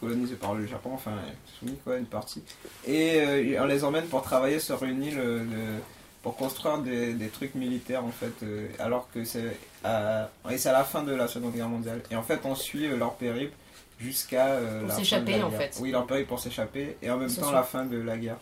[0.00, 1.12] colonisée par le Japon, enfin
[1.58, 2.42] soumise quoi, une partie.
[2.86, 5.80] Et euh, on les emmène pour travailler sur une île, euh, de-
[6.22, 10.68] pour construire des, des trucs militaires en fait, euh, alors que c'est à, et c'est
[10.68, 12.00] à la fin de la Seconde Guerre mondiale.
[12.10, 13.52] Et en fait, on suit euh, leur périple
[14.00, 15.58] jusqu'à euh, Pour la fin de s'échapper, la en guerre.
[15.58, 15.78] fait.
[15.80, 17.52] Oui, leur périple pour s'échapper, et en même temps sûr.
[17.52, 18.36] la fin de la guerre.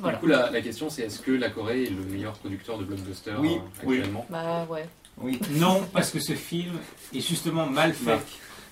[0.00, 0.16] Voilà.
[0.18, 2.84] Du coup, la, la question c'est est-ce que la Corée est le meilleur producteur de
[2.84, 3.54] blockbusters Oui.
[3.56, 3.96] euh, Oui.
[3.98, 4.26] actuellement?
[4.28, 4.86] Bah ouais.
[5.18, 5.40] Oui.
[5.52, 6.74] Non, parce que ce film
[7.14, 8.18] est justement mal fait.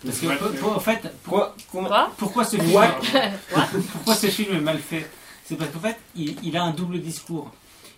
[0.05, 2.11] Parce que, pour- pour- en fait, pour- Quoi Comment- Quoi?
[2.19, 2.79] pourquoi ce film,
[3.93, 5.09] pourquoi ce film est mal fait?
[5.47, 7.51] C'est parce qu'en fait, il, il a un double discours.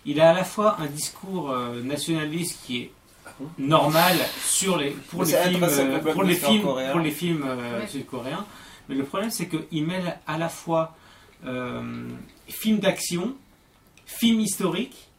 [0.07, 2.91] Il a à la fois un discours euh, nationaliste qui est
[3.59, 7.87] normal sur les pour les films euh, pour les films pour les films euh, Ouais.
[7.87, 8.45] sud-coréens.
[8.89, 10.95] Mais le problème, c'est qu'il mêle à la fois
[11.45, 12.07] euh,
[12.47, 13.35] film d'action,
[14.05, 15.09] film historique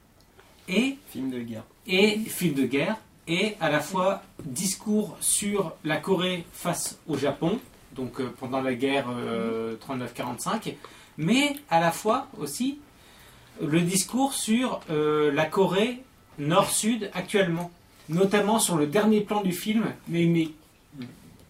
[0.68, 1.64] et Film de guerre.
[1.86, 7.58] et film de guerre, et à la fois discours sur la Corée face au Japon,
[7.92, 10.74] donc euh, pendant la guerre euh, 39-45,
[11.18, 12.78] mais à la fois aussi
[13.60, 16.02] le discours sur euh, la Corée
[16.38, 17.70] nord-sud actuellement,
[18.08, 20.48] notamment sur le dernier plan du film, mais, mais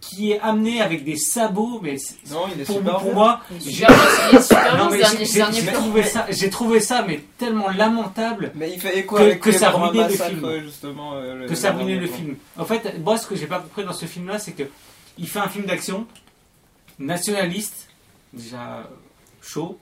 [0.01, 3.41] qui est amené avec des sabots, mais c'est- Non, il est pour, super pour moi,
[3.59, 3.85] j'ai-
[5.73, 9.51] trouvé ça, j'ai trouvé ça mais tellement lamentable Mais il fait écho Que- avec que
[9.51, 10.61] ça grands ruinait le film.
[10.63, 11.11] justement.
[11.15, 12.37] euh, que ça ruinait le film.
[12.57, 14.63] En fait, moi, ce que j'ai pas compris dans ce film-là, c'est que
[15.17, 16.07] il fait un film d'action
[16.97, 17.87] nationaliste,
[18.33, 18.89] déjà
[19.41, 19.77] chaud.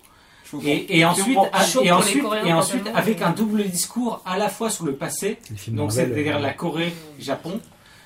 [0.63, 1.37] Et, et ensuite,
[1.83, 5.39] et ensuite, et ensuite tellement, avec un double discours à la fois sur le passé,
[5.69, 7.59] donc c'est-à-dire euh, la Corée, Japon,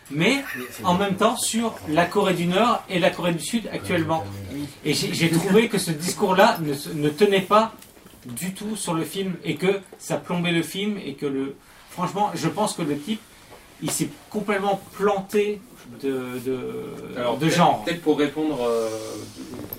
[0.09, 0.43] mais
[0.83, 4.23] en même temps sur la Corée du Nord et la Corée du Sud actuellement.
[4.83, 7.73] Et j'ai trouvé que ce discours-là ne, ne tenait pas
[8.25, 11.55] du tout sur le film et que ça plombait le film et que le.
[11.89, 13.21] Franchement, je pense que le type,
[13.81, 15.59] il s'est complètement planté
[16.01, 16.09] de,
[16.45, 16.59] de,
[17.17, 17.83] Alors, de peut-être- genre.
[17.83, 18.89] Peut-être pour répondre euh,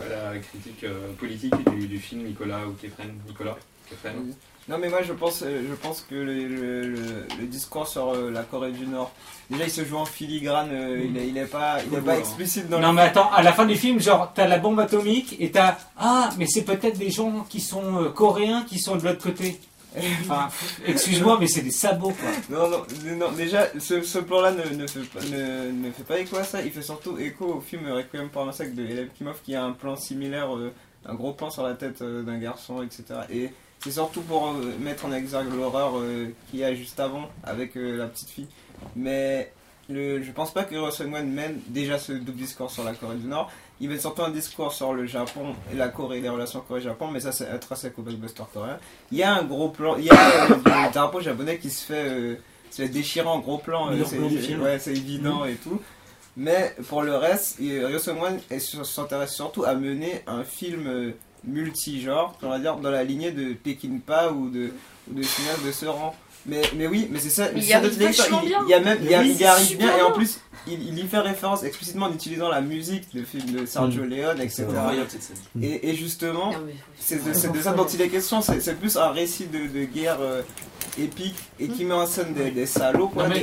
[0.00, 3.12] à la critique euh, politique du, du film, Nicolas ou Kefren.
[3.26, 3.57] Nicolas
[3.90, 4.14] Kefren.
[4.68, 8.11] Non mais moi je pense, euh, je pense que le, le- le- le discours sur
[8.14, 9.11] euh, la Corée du Nord,
[9.50, 12.16] déjà il se joue en filigrane, euh, il, est, il est pas, il est pas
[12.16, 14.78] explicite dans Non le mais attends, à la fin du film, genre t'as la bombe
[14.78, 18.94] atomique et t'as ah mais c'est peut-être des gens qui sont euh, coréens qui sont
[18.94, 19.59] de l'autre côté.
[20.22, 20.49] Enfin,
[20.86, 22.30] excuse-moi mais c'est des sabots quoi.
[22.51, 26.70] Non, non, non, déjà, ce, plan-là ne, ne, ne, fait pas écho à ça, il
[26.70, 29.72] fait surtout écho au film Requiem pour un massacre de Elem Kimov qui a un
[29.72, 30.72] plan similaire, euh,
[31.07, 33.05] un gros plan sur la tête euh, d'un garçon, etc.
[33.30, 35.95] Et c'est surtout pour euh, mettre en exergue l'horreur
[36.51, 38.49] qu'il y a juste avant avec la petite fille.
[38.97, 39.53] Mais
[39.88, 43.51] je pense pas que Russell mène déjà ce double discours sur la Corée du Nord.
[43.83, 47.18] Il mène surtout un discours sur le Japon et la Corée, les relations Corée-Japon, mais
[47.20, 48.78] ça c'est intrinsèque au blockbuster coréen.
[49.11, 51.85] Il y a un gros plan, il y a euh, le drapeau japonais qui se
[51.87, 52.37] fait, euh,
[52.70, 54.18] se fait déchirer en gros plan, euh, c'est
[54.62, 55.80] ouais, évident et tout.
[56.37, 60.87] Mais pour le reste, il- Ryo Seung-wan est sur- s'intéresse surtout à mener un film
[60.87, 61.11] euh,
[61.45, 64.72] multigenre, on va dire, dans la lignée de Pekinpa ou de,
[65.11, 66.14] ou de cinéastes de ce rang.
[66.47, 67.45] Mais, mais oui, mais c'est ça.
[67.55, 67.93] Mais c'est il y arrive
[68.66, 70.40] Il- y a même, il y, a- Oui, il y arrive bien et en plus,
[70.66, 74.09] il, il y fait référence explicitement en utilisant la musique de film de Sergio Mm.
[74.11, 74.66] Leone, etc.
[75.61, 76.53] Et, et justement,
[76.99, 78.43] c'est de, ça dont il est question.
[78.43, 80.43] C'est c'est plus un récit de, de guerre euh,
[80.99, 83.09] épique et qui met en scène des, des salauds.
[83.09, 83.43] Quoi, Non, mais des-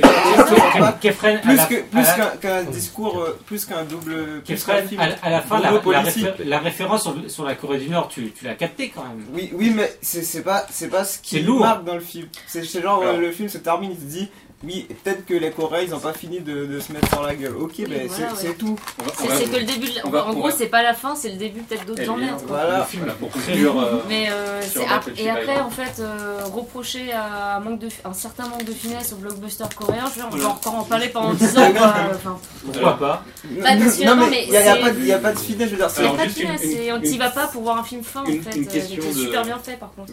[1.82, 4.42] plus la- qu'un discours, euh, plus qu'un double.
[4.44, 4.56] Plus
[4.88, 6.24] film à, à la fin, la, la politique.
[6.26, 9.24] réfé- la référence sur, sur la Corée du Nord, tu, tu l'as capté quand même.
[9.32, 12.28] Oui, oui, mais c'est c'est pas, c'est pas ce qui marque dans le film.
[12.46, 13.14] C'est c'est genre, Alors.
[13.14, 14.28] euh, le film se termine, il se dit,
[14.62, 17.34] oui, peut-être que les Coréens, ils ont pas fini de, de se mettre sur la
[17.34, 17.56] gueule.
[17.56, 18.52] Ok, Oui, mais voilà, c'est ouais.
[18.52, 18.78] c'est tout.
[19.18, 19.86] C'est c'est que le début.
[19.86, 22.42] de- on va- en gros, c'est pas la fin, c'est le début peut-être d'autres emmerdes.
[22.46, 22.78] Voilà.
[22.80, 23.80] le film, voilà, pour conclure.
[23.80, 27.88] euh, Mais euh, c'est ap- et après en fait euh, reprocher à un, manque de,
[28.04, 31.08] un certain manque de finesse au blockbuster coréen, je veux dire, on encore en parler
[31.08, 31.72] pendant 10 ans.
[32.64, 35.32] Pourquoi pas Bah, non, non, mais il y a, c'est- pas, de- y a pas
[35.32, 35.90] de finesse, je veux dire.
[35.98, 38.02] il y a pas de finesse et on t'y va pas pour voir un film
[38.02, 38.58] fin une- en fait.
[38.60, 40.12] de- super bien fait par contre.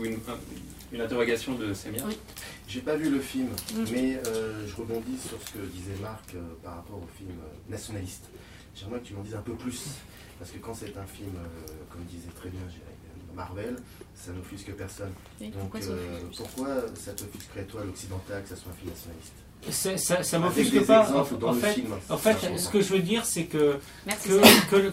[0.94, 2.04] une interrogation de Samir.
[2.68, 3.84] J'ai pas vu le film, Mm.
[3.92, 7.72] mais euh, je rebondis sur ce que disait Marc euh, par rapport au film euh,
[7.72, 8.26] nationaliste.
[8.76, 9.82] J'aimerais que tu m'en dises un peu plus,
[10.38, 12.60] parce que quand c'est un film, euh, comme disait très bien
[13.36, 13.78] Marvel,
[14.16, 15.12] ça n'offusque personne.
[15.40, 19.34] Oui, Donc pourquoi euh, pourquoi ça t'offusquerait toi l'occidental que ça soit un film nationaliste?
[20.30, 21.10] Ça, m'offusque pas.
[21.48, 23.80] En fait, film, en fait ce que je veux dire, c'est que,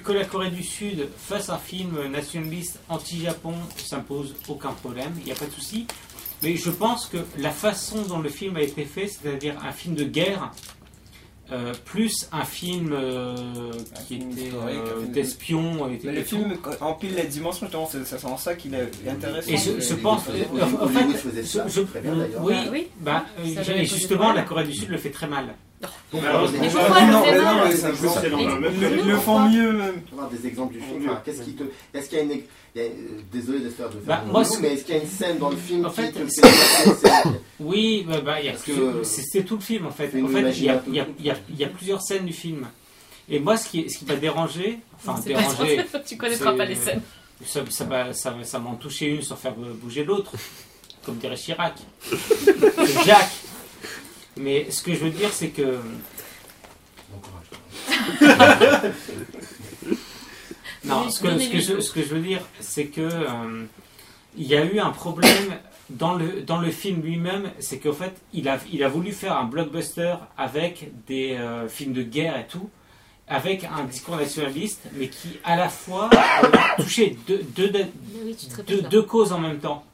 [0.05, 5.13] que la Corée du Sud fasse un film nationaliste anti-Japon, ça ne pose aucun problème,
[5.19, 5.87] il n'y a pas de souci.
[6.45, 9.95] Mais je pense que la façon dont le film a été fait, c'est-à-dire un film
[9.95, 10.53] de guerre,
[11.53, 13.35] euh, plus un film euh,
[14.07, 16.37] qui film était euh, de- d'espion, le tout.
[16.39, 19.51] film empile les dimensions, justement, c'est c'est en ça qu'il est intéressant.
[19.51, 22.43] Et je, pense, en fait, faisait je- ça, je- très bien, d'ailleurs.
[22.43, 22.87] oui, oui.
[23.01, 25.55] bah, euh, justement, la Corée du Sud le fait très mal.
[26.13, 26.21] Ils
[29.07, 30.01] le- font mieux même.
[30.13, 31.11] avoir des exemples du film.
[31.25, 32.39] Qu'est-ce qui te, est-ce qu'il y a une, il
[32.77, 35.09] y a- euh, désolé de faire de faire Bah, mais est-ce qu'il y a une
[35.09, 36.13] scène dans le film En qui fait,
[37.61, 40.07] Oui, bah, bah, que- c'est tout le film en fait.
[40.23, 42.67] En fait, il y, a, plusieurs scènes du film.
[43.29, 47.01] Et moi, ce qui, ce qui m'a dérangé, enfin dérangé, tu connaîtras pas les scènes.
[47.45, 50.33] ça, ça, m'a- ça, m'a- ça m'en touché une sans faire bouger l'autre,
[51.05, 51.75] comme dirait Chirac.
[53.05, 53.31] Jacques.
[54.37, 55.79] Mais ce que je veux dire, c'est que
[57.11, 57.19] Bon
[58.29, 58.93] courage.
[60.85, 63.65] Non, ce que, ce, que je, ce que je veux dire, c'est que euh,
[64.37, 65.57] il y a eu un problème
[65.91, 69.37] dans le, dans le film lui-même, c'est qu'en fait, il a, il a voulu faire
[69.37, 72.69] un blockbuster avec des euh, films de guerre et tout,
[73.29, 77.87] avec un discours nationaliste, mais qui à la fois euh, touchait deux, deux, deux,
[78.25, 78.37] oui,
[78.91, 79.85] deux causes en même temps.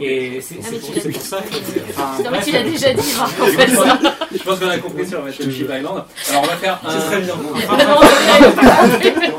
[0.00, 0.78] Et c'est Ah, c'est
[1.12, 1.80] pour, ça que.
[1.90, 3.68] enfin, Non, mais tu l'as déjà dit, Marc, en fait.
[3.74, 3.98] ça.
[4.32, 6.04] Je pense qu'on a compris sur Battleship Island.
[6.30, 7.00] Alors on va faire un.
[7.00, 7.34] très bien.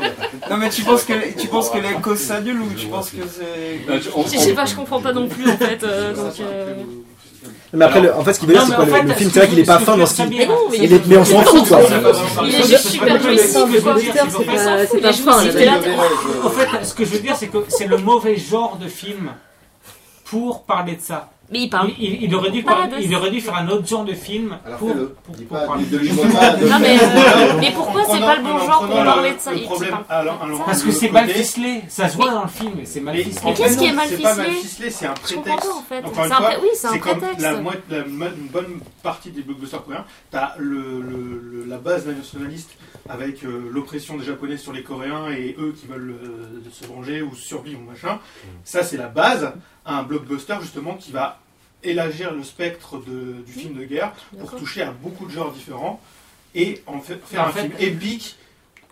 [0.50, 3.22] Non mais tu penses que tu penses que les causes s'annulent ou tu penses que
[3.26, 3.80] c'est
[4.14, 5.82] on- Je sais pas, je comprends pas non plus en fait.
[5.82, 6.74] euh, donc, euh,
[7.72, 9.30] Mais après, le- en fait, ce qu'il veut dire, c'est quoi en le, fait, film,
[9.30, 10.28] ce c'est vrai qu'il est pas fin dans ce qu'il.
[10.28, 11.80] Mais non, mais il est- mais on s'en fout, quoi.
[12.44, 13.80] Il est juste super jouissif, c'est fait,
[15.00, 15.38] pas fin,
[16.44, 19.30] En fait, ce que je veux dire, c'est que c'est le mauvais genre de film
[20.32, 21.28] pour parler de ça.
[21.50, 21.90] Mais il parle.
[21.98, 24.06] Il, il- il aurait dû Pas par- de- il aurait dû faire un autre genre
[24.06, 24.94] de film Alors pour,
[25.66, 26.24] parler de de l'humour.
[26.24, 29.40] Non mais, euh, mais pourquoi c'est pas le bon en genre pour parler le- de
[29.40, 29.96] ça problème
[30.64, 33.40] Parce que c'est mal ficelé, ça se voit dans le film, mais c'est mal ficelé.
[33.44, 35.68] Mais qu'est-ce qui est mal C'est pas mal ficelé ficelé, c'est un prétexte.
[35.70, 35.98] en fait.
[36.06, 37.40] Encore une C'est un fois, pré- Oui, c'est un prétexte.
[37.40, 40.06] la, une bonne partie des blockbusters coréens.
[40.30, 42.70] T'as le, le- le- la base nationaliste
[43.10, 47.20] avec euh, l'oppression des Japonais sur les Coréens et eux qui veulent euh, se venger
[47.20, 48.18] ou survivre ou machin.
[48.64, 49.52] Ça, c'est la base
[49.86, 51.38] un blockbuster justement qui va
[51.82, 56.00] élargir le spectre de- du film de guerre pour toucher à beaucoup de genres différents
[56.54, 58.36] et en fait, faire En un fait- film épique,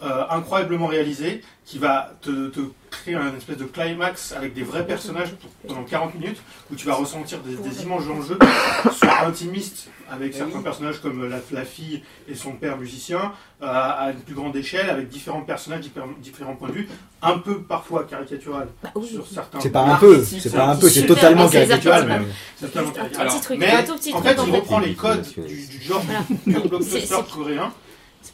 [0.03, 4.85] euh, incroyablement réalisé, qui va te, te créer un espèce de climax avec des vrais
[4.87, 5.35] personnages
[5.69, 6.41] pendant 40 minutes,
[6.71, 8.39] où tu vas ressentir des, des immenses enjeux,
[8.93, 13.33] soit intimistes avec certains personnages comme la, la fille et son père musicien,
[13.63, 16.89] euh, à une plus grande échelle, avec différents personnages, différents, différents points de vue,
[17.23, 19.07] un peu parfois caricatural Bah oui.
[19.07, 19.61] sur certains.
[19.61, 22.07] C'est pas un peu, c'est pas un peu, c'est totalement caricatural.
[22.09, 22.27] même.
[22.57, 23.29] c'est totalement Un tout caricatural.
[23.29, 25.67] petit truc, Mais un tout petit en truc, fait, en il reprend les codes du,
[25.67, 26.03] du genre
[26.45, 27.73] pur blockbuster coréen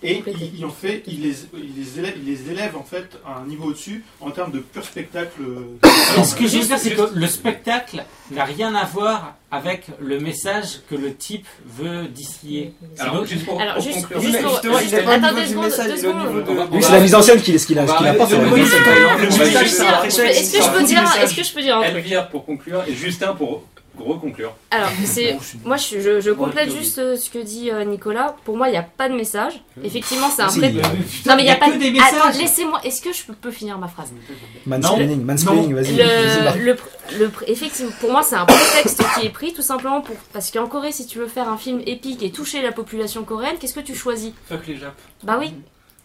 [0.02, 3.18] et il, il en fait, il les, il les élève, il les élève en fait
[3.26, 5.40] à un niveau au-dessus en termes de pur spectacle.
[6.18, 9.86] Et ce que je veux dire, c'est que le spectacle n'a rien à voir avec
[10.00, 12.72] le message que le type veut distiller?
[12.98, 14.20] Alors, juste pour, Alors, pour juste- conclure.
[14.20, 16.04] juste pour- justement, il juste- est pas au attends niveau deux du secondes, message, il
[16.04, 18.04] est au niveau de- Oui, c'est la mise en scène qu'il apporte.
[18.04, 18.16] est-ce
[20.56, 20.70] que je
[21.52, 21.94] peux dire un truc?
[21.96, 23.62] Elvire pour conclure et Justin pour
[24.04, 24.54] reconclure.
[24.70, 28.36] Alors, c'est moi, je, je, je complète juste euh, ce que dit euh, Nicolas.
[28.44, 29.54] Pour moi, il n'y a pas de message.
[29.82, 30.70] Effectivement, c'est un Si, vrai.
[30.70, 30.88] il y a-
[31.26, 32.38] Non, mais il y a pas que des Attends, messages.
[32.40, 32.80] laissez-moi.
[32.84, 34.12] Est-ce que je peux, peux finir ma phrase?
[34.66, 35.96] Mansplaining, mansplaining, vas-y.
[35.96, 36.56] vas-y, Marc.
[36.58, 36.76] le, le,
[37.18, 40.66] le- effectivement, pour moi, c'est un prétexte qui est pris tout simplement pour parce qu'en
[40.66, 43.80] Corée, si tu veux faire un film épique et toucher la population coréenne, qu'est-ce que
[43.80, 44.32] tu choisis?
[44.48, 44.94] Fuck les Japs.
[45.22, 45.52] Bah oui,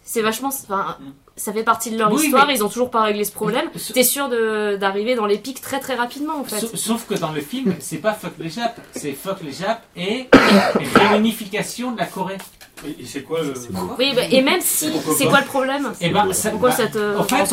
[0.04, 0.48] c'est vachement.
[0.48, 0.96] Enfin,
[1.36, 2.46] ça fait partie de leur Oui, histoire.
[2.46, 3.66] mais- Ils ont toujours pas réglé ce problème.
[3.76, 6.60] Sauf- T'es sûr de- d'arriver dans l'épique très très rapidement en fait.
[6.60, 9.80] Sauf- Sauf que dans le film, c'est pas fuck les Japs, c'est fuck les Japs
[9.96, 10.28] et
[10.94, 12.38] réunification de la Corée.
[12.84, 13.54] Et, et c'est quoi le.
[13.98, 16.88] Oui, bah, et même si, c'est quoi le problème Et ben, ça- Pourquoi bah, ça
[16.88, 17.16] te.
[17.16, 17.46] en fait,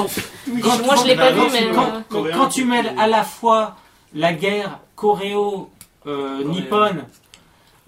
[0.62, 1.70] quand- Moi, je l'ai pas vu, mais.
[1.74, 3.76] quand, euh, quand- tu mêles à la fois
[4.16, 7.04] la guerre coréo-nippone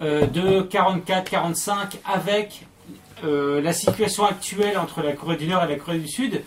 [0.01, 2.67] euh, de 44-45 avec
[3.23, 6.41] euh, la situation actuelle entre la Corée du Nord et la Corée du Sud,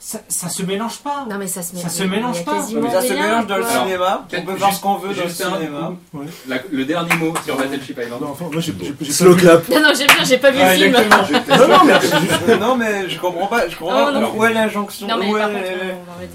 [0.00, 1.26] ça, ça se mélange pas.
[1.28, 2.52] Non, mais ça se, Ça mélange- se mélange pas.
[2.80, 3.70] Mais ça se mélange dans le quoi.
[3.72, 5.92] Alors, cinéma, on peut juste- ce qu'on veut dans le un cinéma.
[6.14, 6.26] Ouais.
[6.46, 8.20] La- le dernier mot sur Battleship Island.
[8.22, 9.68] Non, enfin, moi j'ai j'ai- j'ai pas Slow clap.
[9.68, 10.92] Non, non, j'aime bien, j'ai pas vu Ah, le film.
[10.92, 14.44] Non, non, mais c'est juste- Non, mais je comprends pas, je comprends Oh, pas où
[14.44, 15.42] est l'injonction, où est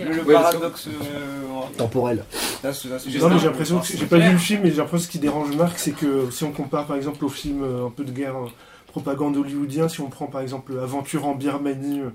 [0.04, 0.88] le, paradoxe.
[0.88, 2.26] euh, Temporel.
[2.64, 4.60] là, c'est- là, c'est- Juste Non, mais j'ai l'impression que j'ai pas vu le film,
[4.64, 7.24] mais j'ai l'impression que ce qui dérange Marc, c'est que si on compare par exemple
[7.24, 8.50] au film euh, un peu de guerre euh,
[8.94, 12.10] propagande hollywoodien, si on prend par exemple Aventure en Birmanie, euh,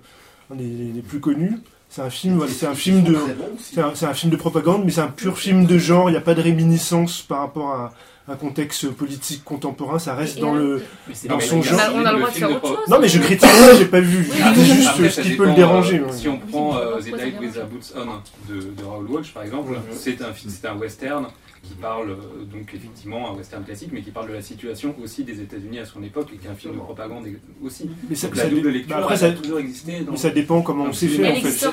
[0.52, 1.58] un des les, les plus connus,
[1.90, 3.16] c'est un film, voilà, c'est un film de,
[3.60, 6.08] c'est un, c'est un film de propagande, mais c'est un pur film de genre.
[6.08, 7.92] Il n'y a pas de réminiscence par rapport à
[8.30, 9.98] un contexte politique contemporain.
[9.98, 10.82] Ça reste Et dans le.
[11.28, 11.80] Dans son genre.
[11.94, 12.88] On a le droit de film faire autre pro- chose.
[12.88, 14.22] Non, mais je critique pas, j'ai pas vu.
[14.24, 15.98] Je dis juste Après, ce qui peut le déranger.
[16.00, 16.12] euh.
[16.12, 19.42] Si on prend euh, The Night with the Boots On de, de Raoul Walsh par
[19.42, 21.26] exemple, c'est un, film- c'est un western
[21.68, 25.24] qui parle, euh, donc effectivement un western classique, mais qui parle de la situation aussi
[25.24, 27.26] des États-Unis à son époque et qui est un film de propagande
[27.62, 27.90] aussi.
[28.08, 30.00] Mais ça, Donc ça la double lecture bah, après, ça, a toujours existé.
[30.00, 30.12] Dans...
[30.12, 31.66] mais ça dépend comment on s'est fait en fait.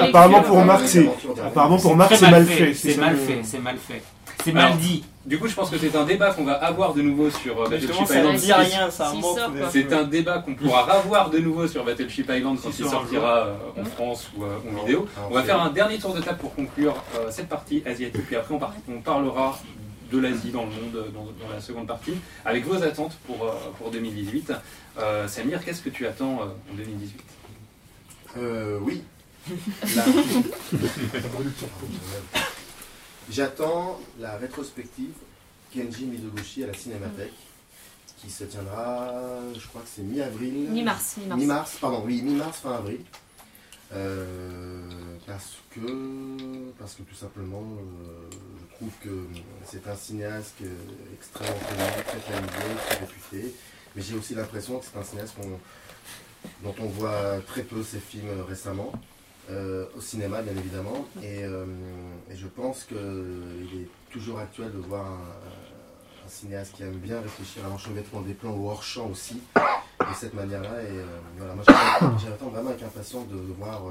[0.00, 1.08] Apparemment, pour Marc, c'est
[1.44, 2.74] apparemment pour Marc, Très c'est mal fait.
[2.74, 4.02] C'est ça mal le- fait, c'est mal fait.
[4.44, 5.02] C'est mal dit.
[5.26, 7.66] Du coup, je pense que c'est un débat qu'on va avoir de nouveau sur euh,
[7.70, 8.34] Justement, Battleship ça Island.
[8.34, 9.38] ne dit rien, ça S'il remonte.
[9.38, 9.70] sort, des- quoi.
[9.70, 12.90] C'est un débat qu'on pourra revoir de nouveau sur Battleship Island quand il sort un
[12.90, 15.08] sortira euh, en France ou euh, en vidéo.
[15.30, 18.36] On va faire un dernier tour de table pour conclure euh, cette partie asiatique, puis
[18.36, 19.58] après on, par- on parlera
[20.12, 22.12] de l'Asie dans le monde euh, dans, dans la seconde partie,
[22.44, 24.52] avec vos attentes pour, euh, pour 2018.
[24.98, 27.18] Euh, Samir, qu'est-ce que tu attends euh, en 2018
[28.36, 29.02] Euh, oui.
[29.96, 30.04] Là,
[33.30, 35.14] J'attends la rétrospective
[35.72, 37.32] Kenji Mizoguchi à la Cinémathèque,
[38.18, 39.12] qui se tiendra,
[39.58, 40.70] je crois que c'est mi-avril.
[40.70, 41.40] Mi-mars, mi-mars.
[41.40, 43.00] Mi-mars, pardon, oui, mi-mars, fin avril.
[43.92, 49.26] Euh, parce que, parce que tout simplement, euh, je trouve que
[49.64, 50.56] c'est un cinéaste
[51.14, 53.54] extrêmement connu, très familier, très réputé.
[53.96, 55.34] Mais j'ai aussi l'impression que c'est un cinéaste
[56.62, 58.92] dont on voit très peu ses films récemment,
[59.50, 61.06] euh, au cinéma bien évidemment.
[61.22, 61.66] Et, euh,
[62.34, 62.96] je pense qu'il
[63.80, 65.18] est toujours actuel de voir un,
[66.26, 70.32] cinéaste qui aime bien réfléchir à l'enchevêtrement des plans ou hors champ aussi, de cette
[70.32, 70.82] manière-là.
[70.82, 71.04] Et euh,
[71.36, 73.82] voilà, moi j'attends- vraiment avec impatience de, de voir.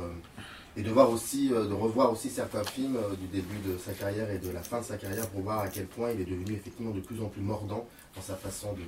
[0.75, 4.39] et de voir aussi, de revoir aussi certains films du début de sa carrière et
[4.39, 6.89] de la fin de sa carrière pour voir à quel point il est devenu effectivement
[6.91, 8.81] de plus en plus mordant dans sa façon de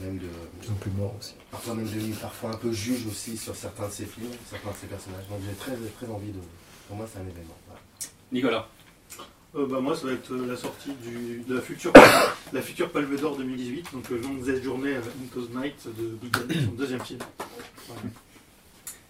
[0.00, 0.26] même de
[0.62, 1.34] Ils sont plus morts aussi.
[1.50, 4.76] parfois même devenu parfois un peu juge aussi sur certains de ses films, certains de
[4.76, 5.28] ses personnages.
[5.28, 6.40] Donc j'ai très très envie de.
[6.88, 7.56] Pour moi c'est un événement.
[7.66, 7.80] Voilà.
[8.32, 8.68] Nicolas.
[9.56, 11.92] Euh, bah, moi, ça va être euh, la sortie du, de la future,
[12.52, 16.64] la future Palme d'Or 2018, donc euh, Longue Z Journée Into the Night de Big
[16.64, 17.20] son deuxième film.
[17.86, 18.02] Voilà.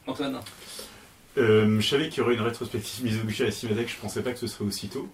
[0.07, 0.41] Antoine.
[1.37, 4.33] Euh, je savais qu'il y aurait une rétrospective Mizoguchi à la Cinémathèque, je pensais pas
[4.33, 5.09] que ce serait aussitôt.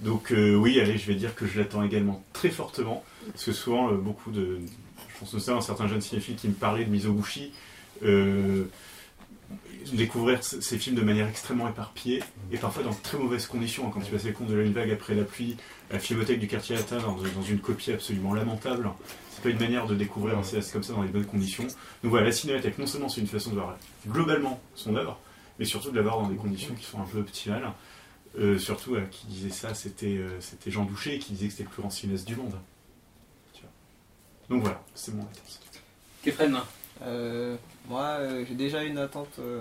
[0.00, 3.52] Donc euh, oui, allez, je vais dire que je l'attends également très fortement, parce que
[3.52, 4.58] souvent, euh, beaucoup de...
[5.20, 7.52] Pense notamment à certains jeunes cinéphiles qui me parlaient de Mizoguchi,
[8.02, 8.64] euh,
[9.92, 13.90] découvrir ces films de manière extrêmement éparpillée et parfois dans de très mauvaises conditions.
[13.90, 15.58] Quand tu passais le compte de la une vague après la pluie,
[15.90, 18.90] la filmothèque du quartier latin dans, une copie absolument lamentable,
[19.30, 21.64] c'est pas une manière de découvrir un cinéaste comme ça dans les bonnes conditions.
[21.64, 23.76] Donc voilà, la cinémathèque, non seulement c'est une façon de voir
[24.08, 25.20] globalement son œuvre,
[25.58, 27.70] mais surtout de la voir dans des conditions qui sont un peu optimales.
[28.38, 30.20] Euh, surtout, euh, qui disait ça, c'était
[30.68, 32.54] Jean Douché qui disait que c'était le plus grand cinéaste du monde.
[34.50, 34.54] Tu.
[34.54, 35.60] Donc voilà, c'est mon réponse.
[36.24, 36.56] Kefren,
[37.02, 37.56] Euh,
[37.88, 39.60] moi, euh, j'ai déjà une attente euh,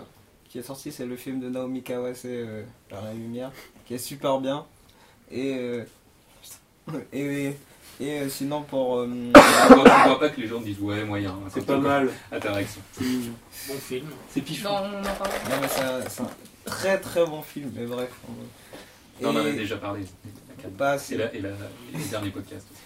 [0.49, 3.51] qui est sortie, c'est le film de Naomi Kawase, euh, Par la lumière,
[3.85, 4.65] qui est super bien.
[5.31, 5.85] Et, euh,
[7.13, 7.53] et,
[8.01, 8.97] et euh, sinon pour...
[8.99, 9.73] euh, je
[10.07, 11.35] vois, pas que les gens disent ouais, moyen.
[11.53, 12.09] C'est pas mal.
[12.31, 12.81] À ta réaction.
[12.99, 14.07] Bon film.
[14.33, 14.63] C'est pichou.
[14.65, 15.31] Non, on en parle.
[15.49, 16.29] non, mais c'est un, c'est un
[16.65, 18.09] très très bon film, mais bref.
[18.27, 20.01] on- Non, on en a déjà parlé.
[20.77, 22.81] Bah, Et, la, et, la, et les derniers podcasts aussi.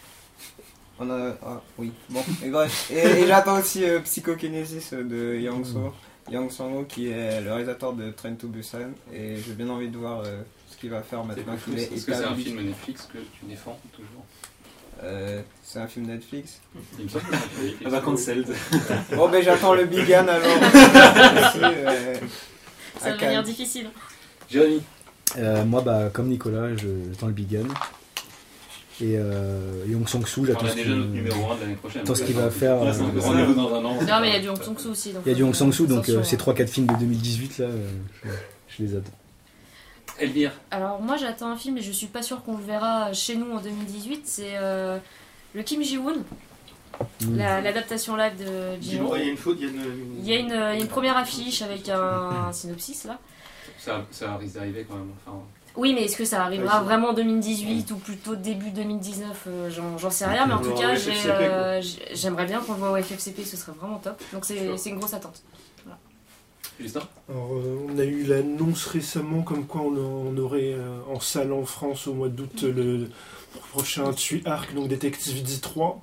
[0.99, 1.35] On a.
[1.43, 2.91] Ah, oui, bon, et bref.
[2.91, 5.93] Et, et j'attends aussi euh, Psychokinesis de Yang So.
[6.31, 8.91] Yang Sang-ho qui est le réalisateur de Train to Busan.
[9.13, 12.05] Et j'ai bien envie de voir euh, ce qu'il va faire maintenant qu'il est Est-ce
[12.05, 14.23] que c'est un film Netflix que tu défends toujours
[15.03, 16.61] Euh, c'est un film Netflix.
[16.97, 17.81] Il me semble que c'est un film Netflix.
[17.85, 18.47] Elle va cancelled.
[19.17, 20.57] Bon, ben j'attends le Big Gun alors.
[21.57, 22.15] Euh,
[22.99, 23.89] Ça va devenir difficile.
[24.49, 24.81] Jérémy,
[25.37, 27.67] Euh, moi, bah, comme Nicolas, je- j'attends le Big Gun.
[29.01, 31.75] Et euh, Yong Song-soo, j'attends on a ce déjà qu'il- notre numéro 1 de l'année
[31.75, 32.01] prochaine.
[32.03, 33.93] Attends ce qu'il va faire, Ouais, c'est un euh, rendez-vous dans un an.
[34.01, 35.13] Non, mais il y a du Hong Song-soo aussi.
[35.13, 36.39] donc Il y a du Hong faire Sang-soo, donc euh, ces hein.
[36.39, 37.87] 3-4 films de 2018, là, euh,
[38.23, 38.29] je,
[38.77, 39.11] je les attends.
[40.19, 43.35] Elvire, Alors moi j'attends un film et je suis pas sûre qu'on le verra chez
[43.35, 44.21] nous en 2018.
[44.25, 44.99] C'est euh,
[45.55, 46.23] le Kim Ji-woon,
[47.25, 47.37] Mm.
[47.37, 49.15] la- l'adaptation live de Jin-ho.
[49.15, 49.81] il y a une faute, il y a une.
[50.19, 53.17] Il y a une, il y a une première affiche avec un, synopsis là.
[53.79, 55.09] ça, ça risque d'arriver quand même.
[55.25, 55.39] Enfin,
[55.75, 60.09] Oui, mais est-ce que ça arrivera vraiment en 2018 ou plutôt début 2019 euh, J'en
[60.11, 60.89] sais rien, mais en tout cas
[61.31, 64.21] euh, j'ai- j'aimerais bien qu'on le voit au FFCP, ce serait vraiment top.
[64.33, 65.41] Donc c'est une grosse attente.
[66.79, 67.01] Justin?
[67.29, 69.95] Alors, euh, on a eu l'annonce récemment comme quoi on,
[70.33, 73.09] on aurait euh, en salle en France au mois d'août le
[73.59, 75.95] prochain Tui Arc, donc Detective D3.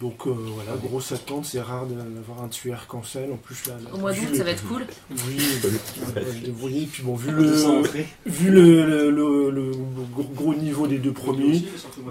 [0.00, 3.30] Donc euh, voilà, grosse attente, c'est rare de- d'avoir un Tui Arc en salle.
[3.32, 4.84] En plus, là, Au mois d'août, ça va être cool.
[5.10, 5.38] Oui,
[6.16, 7.42] euh, vous voyez, puis bon, vu le,
[8.26, 9.72] vu le, le, le- le
[10.34, 11.62] gros, niveau des deux premiers,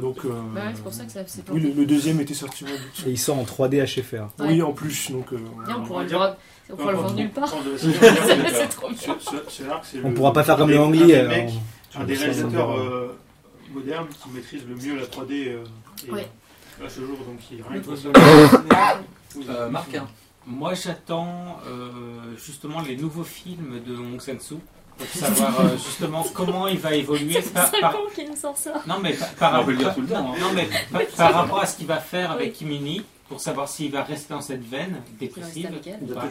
[0.01, 1.53] donc euh, Bah ouais, c'est pour ça que ça c'est pas.
[1.53, 3.03] oui, le, le deuxième était sorti au mois d'août.
[3.07, 4.13] Et il sort en 3D HFR.
[4.39, 4.47] Ouais.
[4.47, 6.35] Oui, en plus, donc euh, on on pourra le dire- voir-
[6.71, 7.53] on pourra le vendre nulle part.
[10.03, 11.47] On pourra pas faire comme le les Anglais.
[11.93, 12.71] Un, euh, des réalisateurs
[13.77, 15.47] euh, qui maîtrise le mieux la 3D.
[15.47, 15.63] euh,
[16.07, 16.27] et, Ouais.
[16.83, 20.07] À ce jour, donc il rien Le que euh, Marc, hein.
[20.47, 24.59] Moi, j'attends euh, justement les nouveaux films de Hong Sang-soo
[24.97, 28.35] pour savoir euh, justement comment il va évoluer C'est par, très par- con qu'il nous
[28.35, 28.73] sort ça.
[28.87, 30.33] non mais par, par On peut le dire rapport tout le temps.
[30.33, 30.37] hein.
[30.39, 33.91] non mais par, par rapport à ce qu'il va faire avec Kimini pour savoir s'il
[33.91, 35.65] va rester dans cette veine dépressive
[36.01, 36.21] ou un-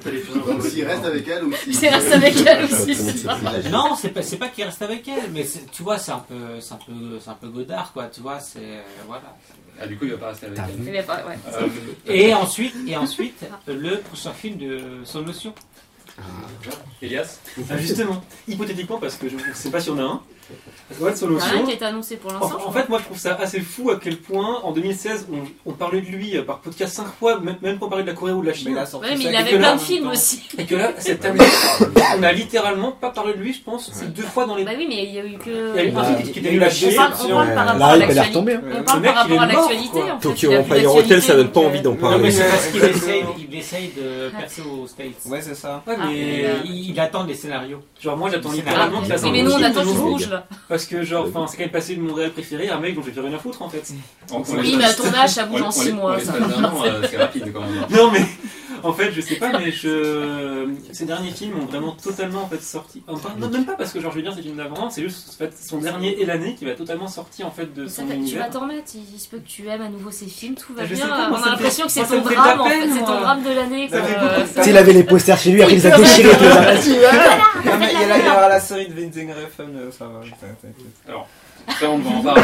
[0.71, 1.75] S'il reste avec elle ou si.
[1.75, 3.39] C'est reste avec elle aussi, c'est ça.
[3.71, 6.61] Non, c'est pas, c'est pas qu'il reste avec elle, mais tu vois, c'est un peu,
[6.61, 8.07] c'est un peu, c'est un peu Godard, quoi.
[8.09, 9.35] Tu vois, c'est euh, voilà.
[9.81, 10.83] Ah, du coup, il va pas rester avec elle.
[11.57, 15.55] Euh, Et ensuite, et ensuite, le prochain film de Sans Notion.
[17.03, 17.39] Elias
[17.71, 20.21] Ah, justement, hypothétiquement, parce que je ne sais pas si on a un.
[21.01, 21.65] Ouais, sur Il n'y a rien Notion.
[21.67, 22.59] qui a été annoncé pour En, l'instant.
[22.67, 25.73] en fait, moi je trouve ça assez fou à quel point en 2016 on, on
[25.73, 28.17] parlait de lui euh, par podcast 5 fois, même, même quand on parlait de la
[28.17, 28.75] Corée ou de la Chine.
[28.77, 30.43] Ouais, mais il avait plein de films aussi.
[30.59, 31.39] Et que là, cette année,
[32.19, 34.65] on a littéralement pas parlé de lui, je pense, c'est deux fois dans les.
[34.65, 35.71] Bah oui, mais il y a eu que.
[35.71, 36.99] Il y a eu un Bah, film qui, était la chier.
[36.99, 38.27] On parle, par rapport à La hype, elle est l'actualité.
[38.27, 38.55] retombée.
[38.55, 38.61] hein.
[38.65, 40.01] On Le parle par est rapport à l'actualité.
[40.21, 42.25] Tokyo Empire Hotel, ça donne pas envie d'en Non, parler.
[42.25, 42.49] mais c'est Ouais.
[42.51, 45.11] parce qu'il essaye, il essaye de percer aux States.
[45.27, 45.85] Ouais, c'est ça.
[45.87, 47.81] Ouais, mais et, euh, Il, il attend des scénarios.
[48.03, 50.47] genre moi j'attends Ah, littéralement oui, un mais nous on attend qu'il bouge là.
[50.69, 52.95] Parce que genre, enfin, c'est quand même passé de mon réel préféré à un mec
[52.95, 53.93] dont j'ai plus rien à foutre en fait.
[54.57, 56.19] Oui, mais à ton âge, ça bouge en on 6 les- mois.
[56.21, 56.35] ça.
[56.35, 57.87] euh, c'est rapide quand même.
[57.91, 58.25] Non mais
[58.83, 62.63] en fait je sais pas mais je ces derniers films ont vraiment totalement en fait
[62.63, 65.03] sorti enfin non même pas parce que genre je veux dire ces films d'avant c'est
[65.03, 68.03] juste en fait son dernier et l'année qui va totalement sorti en fait de Ça
[68.03, 70.11] son fait- tu vas univers t'en mettre, il se peut que tu aimes à nouveau
[70.11, 71.05] ces films, tout va Je bien.
[71.05, 73.43] sais pas, moi, on a l'impression que c'est ton drame, en fait, c'est ton drame
[73.43, 73.89] de l'année.
[73.89, 74.07] Ça quoi.
[74.09, 75.97] fait beaucoup de Tu sais, il avait les posters chez lui, après il les a
[75.97, 76.31] déchirés.
[76.33, 76.91] il les a rabattus.
[77.65, 80.21] Non, mais il y a la- série de Vincent Refn, euh, ça va.
[80.21, 81.15] t'inquiète.
[81.81, 82.43] Ça, on va en parler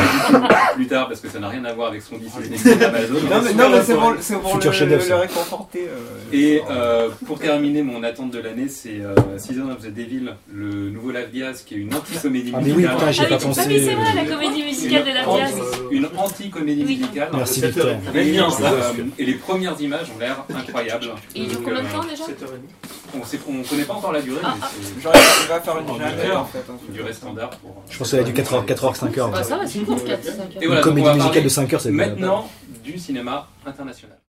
[0.75, 3.15] plus tard parce que ça n'a rien à voir avec son Disney Amazon.
[3.15, 5.19] Non, mais, non, mais c'est pour, c'est pour le, le ça.
[5.19, 5.89] réconforter.
[5.89, 10.31] euh, Et euh, pour terminer, mon attente de l'année, c'est euh, Season of the Devil,
[10.53, 12.97] le nouveau Lave Diaz, qui est une anti-comédie Ah, mais oui, musicale.
[12.97, 13.61] putain, j'y ai Ah pas pensé.
[13.63, 15.55] ah oui, c'est vrai, la comédie musicale de la Une Diaz.
[15.91, 16.97] Une anti-comédie Oui.
[16.97, 17.29] musicale.
[17.35, 17.87] Merci Victor.
[18.15, 21.07] Et, euh, et les premières images ont l'air incroyables.
[21.35, 22.25] Et il dure combien de temps déjà?
[22.25, 22.96] 7h30.
[23.21, 25.13] On sait, on connaît pas encore la durée, mais c'est Genre,
[25.43, 26.41] il va faire une Oh, d'accord.
[26.43, 26.59] en fait.
[26.59, 26.75] hein.
[26.89, 27.83] une durée standard pour.
[27.89, 29.31] Je pense que ça va du 4h, 4h, 5h.
[29.31, 30.31] Bah, ça va, c'est une course 4 Et
[30.65, 32.49] Une voilà, donc on comédie va musicale de 5h, c'est Maintenant,
[32.85, 34.17] du cinéma international.